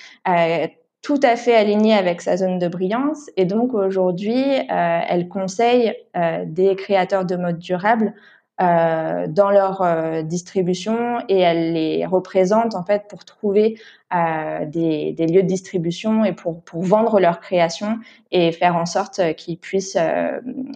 tout 1.06 1.20
à 1.22 1.36
fait 1.36 1.54
alignée 1.54 1.94
avec 1.94 2.20
sa 2.20 2.36
zone 2.36 2.58
de 2.58 2.66
brillance. 2.66 3.30
Et 3.36 3.44
donc 3.44 3.74
aujourd'hui, 3.74 4.42
euh, 4.42 5.00
elle 5.08 5.28
conseille 5.28 5.94
euh, 6.16 6.42
des 6.44 6.74
créateurs 6.74 7.24
de 7.24 7.36
mode 7.36 7.60
durable 7.60 8.12
euh, 8.60 9.28
dans 9.28 9.50
leur 9.50 10.24
distribution 10.24 11.20
et 11.28 11.38
elle 11.38 11.74
les 11.74 12.06
représente 12.06 12.74
en 12.74 12.82
fait 12.82 13.04
pour 13.08 13.24
trouver 13.24 13.78
des, 14.10 15.14
lieux 15.16 15.42
de 15.42 15.46
distribution 15.46 16.24
et 16.24 16.32
pour, 16.32 16.62
pour 16.62 16.82
vendre 16.82 17.20
leurs 17.20 17.38
créations 17.38 17.98
et 18.32 18.50
faire 18.50 18.74
en 18.74 18.86
sorte 18.86 19.20
qu'ils 19.36 19.58
puissent 19.58 19.98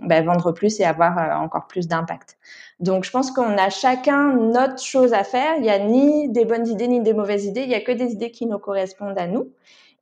bah, 0.02 0.22
vendre 0.22 0.52
plus 0.52 0.78
et 0.78 0.84
avoir 0.84 1.42
encore 1.42 1.66
plus 1.66 1.88
d'impact. 1.88 2.36
Donc 2.78 3.02
je 3.02 3.10
pense 3.10 3.32
qu'on 3.32 3.58
a 3.58 3.68
chacun 3.68 4.34
notre 4.34 4.80
chose 4.80 5.12
à 5.12 5.24
faire. 5.24 5.56
Il 5.56 5.62
n'y 5.62 5.70
a 5.70 5.80
ni 5.80 6.28
des 6.28 6.44
bonnes 6.44 6.68
idées 6.68 6.86
ni 6.86 7.00
des 7.00 7.14
mauvaises 7.14 7.46
idées. 7.46 7.62
Il 7.62 7.68
n'y 7.68 7.74
a 7.74 7.80
que 7.80 7.92
des 7.92 8.12
idées 8.12 8.30
qui 8.30 8.46
nous 8.46 8.58
correspondent 8.58 9.18
à 9.18 9.26
nous. 9.26 9.48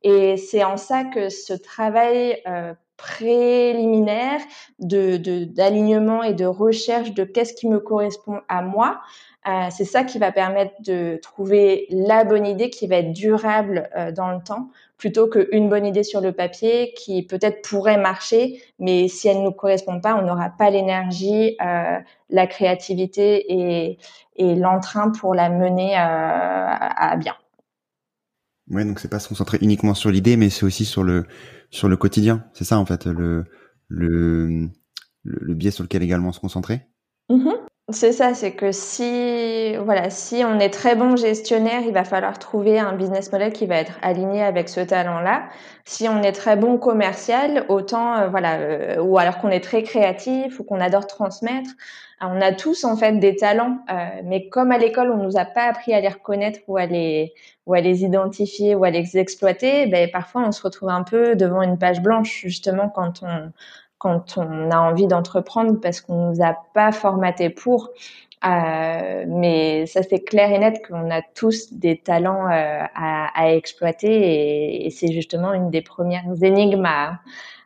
Et 0.03 0.37
c'est 0.37 0.63
en 0.63 0.77
ça 0.77 1.03
que 1.03 1.29
ce 1.29 1.53
travail 1.53 2.41
euh, 2.47 2.73
préliminaire 2.99 4.41
de 4.79 5.17
d'alignement 5.45 6.21
et 6.21 6.33
de 6.33 6.45
recherche 6.45 7.13
de 7.13 7.23
qu'est-ce 7.23 7.53
qui 7.53 7.67
me 7.67 7.79
correspond 7.79 8.41
à 8.49 8.61
moi, 8.61 8.99
euh, 9.47 9.67
c'est 9.71 9.85
ça 9.85 10.03
qui 10.03 10.19
va 10.19 10.31
permettre 10.33 10.73
de 10.81 11.17
trouver 11.21 11.87
la 11.89 12.25
bonne 12.25 12.45
idée 12.45 12.69
qui 12.69 12.87
va 12.87 12.97
être 12.97 13.13
durable 13.13 13.89
euh, 13.95 14.11
dans 14.11 14.31
le 14.31 14.43
temps, 14.43 14.69
plutôt 14.97 15.27
qu'une 15.27 15.69
bonne 15.69 15.85
idée 15.85 16.03
sur 16.03 16.19
le 16.19 16.33
papier 16.33 16.93
qui 16.93 17.23
peut-être 17.23 17.61
pourrait 17.67 17.97
marcher, 17.97 18.61
mais 18.79 19.07
si 19.07 19.29
elle 19.29 19.39
ne 19.39 19.43
nous 19.45 19.51
correspond 19.53 20.01
pas, 20.01 20.15
on 20.15 20.23
n'aura 20.23 20.49
pas 20.49 20.69
l'énergie, 20.69 21.55
euh, 21.61 21.99
la 22.29 22.47
créativité 22.47 23.45
et, 23.49 23.97
et 24.35 24.55
l'entrain 24.55 25.09
pour 25.11 25.33
la 25.33 25.49
mener 25.49 25.95
euh, 25.95 25.99
à 25.99 27.15
bien. 27.17 27.35
Ouais, 28.69 28.85
donc 28.85 28.99
c'est 28.99 29.09
pas 29.09 29.19
se 29.19 29.27
concentrer 29.27 29.57
uniquement 29.61 29.93
sur 29.93 30.11
l'idée, 30.11 30.37
mais 30.37 30.49
c'est 30.49 30.65
aussi 30.65 30.85
sur 30.85 31.03
le 31.03 31.25
sur 31.71 31.89
le 31.89 31.97
quotidien. 31.97 32.45
C'est 32.53 32.65
ça 32.65 32.77
en 32.79 32.85
fait 32.85 33.05
le 33.05 33.45
le 33.87 34.69
le, 35.23 35.53
biais 35.53 35.71
sur 35.71 35.83
lequel 35.83 36.03
également 36.03 36.31
se 36.31 36.39
concentrer. 36.39 36.87
Mm-hmm. 37.29 37.68
C'est 37.91 38.11
ça, 38.11 38.35
c'est 38.35 38.51
que 38.51 38.71
si 38.71 39.75
voilà, 39.77 40.11
si 40.11 40.43
on 40.45 40.59
est 40.59 40.69
très 40.69 40.95
bon 40.95 41.15
gestionnaire, 41.15 41.81
il 41.81 41.93
va 41.93 42.03
falloir 42.03 42.37
trouver 42.37 42.77
un 42.77 42.93
business 42.93 43.31
model 43.31 43.51
qui 43.51 43.65
va 43.65 43.77
être 43.77 43.93
aligné 44.03 44.43
avec 44.43 44.69
ce 44.69 44.81
talent-là. 44.81 45.49
Si 45.85 46.07
on 46.07 46.21
est 46.21 46.33
très 46.33 46.55
bon 46.55 46.77
commercial, 46.77 47.65
autant 47.67 48.15
euh, 48.15 48.27
voilà, 48.27 48.57
euh, 48.59 49.01
ou 49.01 49.17
alors 49.17 49.39
qu'on 49.39 49.49
est 49.49 49.63
très 49.63 49.81
créatif 49.81 50.59
ou 50.59 50.63
qu'on 50.63 50.79
adore 50.79 51.07
transmettre, 51.07 51.71
on 52.21 52.39
a 52.41 52.51
tous 52.51 52.83
en 52.83 52.95
fait 52.95 53.13
des 53.13 53.35
talents, 53.35 53.79
euh, 53.89 54.21
mais 54.23 54.49
comme 54.49 54.71
à 54.71 54.77
l'école 54.77 55.09
on 55.09 55.17
nous 55.17 55.37
a 55.37 55.45
pas 55.45 55.63
appris 55.63 55.93
à 55.93 56.01
les 56.01 56.09
reconnaître 56.09 56.59
ou 56.67 56.77
à 56.77 56.85
les 56.85 57.33
ou 57.65 57.73
à 57.73 57.81
les 57.81 58.03
identifier 58.03 58.75
ou 58.75 58.83
à 58.83 58.91
les 58.91 59.17
exploiter, 59.17 59.87
ben 59.87 60.09
parfois 60.11 60.43
on 60.45 60.51
se 60.51 60.61
retrouve 60.61 60.89
un 60.89 61.03
peu 61.03 61.35
devant 61.35 61.63
une 61.63 61.77
page 61.79 62.01
blanche 62.01 62.41
justement 62.41 62.89
quand 62.89 63.23
on 63.23 63.51
quand 63.99 64.37
on 64.37 64.71
a 64.71 64.79
envie 64.79 65.07
d'entreprendre 65.07 65.79
parce 65.79 66.01
qu'on 66.01 66.31
nous 66.31 66.41
a 66.41 66.55
pas 66.73 66.91
formaté 66.91 67.49
pour. 67.49 67.91
Euh, 68.45 69.25
mais 69.27 69.85
ça 69.85 70.01
c'est 70.01 70.21
clair 70.21 70.49
et 70.49 70.59
net 70.59 70.81
qu'on 70.87 71.11
a 71.11 71.21
tous 71.35 71.73
des 71.73 71.97
talents 71.97 72.49
euh, 72.49 72.83
à, 72.95 73.53
exploiter 73.53 74.85
et, 74.85 74.89
c'est 74.91 75.11
justement 75.11 75.51
une 75.51 75.69
des 75.69 75.81
premières 75.81 76.23
énigmes 76.41 76.85
à, 76.85 77.19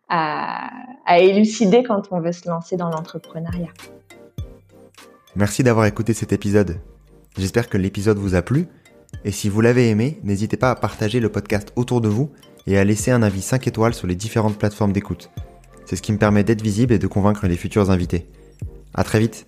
à, 0.10 0.72
à 1.06 1.20
élucider 1.20 1.84
quand 1.84 2.12
on 2.12 2.20
veut 2.20 2.32
se 2.32 2.50
lancer 2.50 2.76
dans 2.76 2.90
l'entrepreneuriat. 2.90 3.70
Merci 5.36 5.62
d'avoir 5.62 5.86
écouté 5.86 6.16
cet 6.16 6.34
épisode. 6.34 6.80
J'espère 7.38 7.70
que 7.70 7.78
l'épisode 7.78 8.18
vous 8.18 8.34
a 8.34 8.42
plu 8.42 8.68
et 9.26 9.32
si 9.32 9.50
vous 9.50 9.62
l'avez 9.62 9.90
aimé, 9.90 10.20
n'hésitez 10.24 10.58
pas 10.58 10.72
à 10.72 10.76
partager 10.76 11.20
le 11.20 11.30
podcast 11.30 11.72
autour 11.76 12.02
de 12.02 12.10
vous 12.10 12.32
et 12.66 12.80
à 12.80 12.84
laisser 12.84 13.12
un 13.12 13.22
avis 13.22 13.42
5 13.42 13.68
étoiles 13.68 13.94
sur 13.94 14.08
les 14.08 14.16
différentes 14.16 14.58
plateformes 14.58 14.92
d'écoute. 14.92 15.30
C'est 15.86 15.96
ce 15.96 16.02
qui 16.02 16.12
me 16.12 16.18
permet 16.18 16.44
d'être 16.44 16.62
visible 16.62 16.94
et 16.94 17.00
de 17.00 17.08
convaincre 17.08 17.48
les 17.48 17.58
futurs 17.58 17.92
invités. 17.92 18.26
À 18.94 19.04
très 19.04 19.20
vite! 19.20 19.48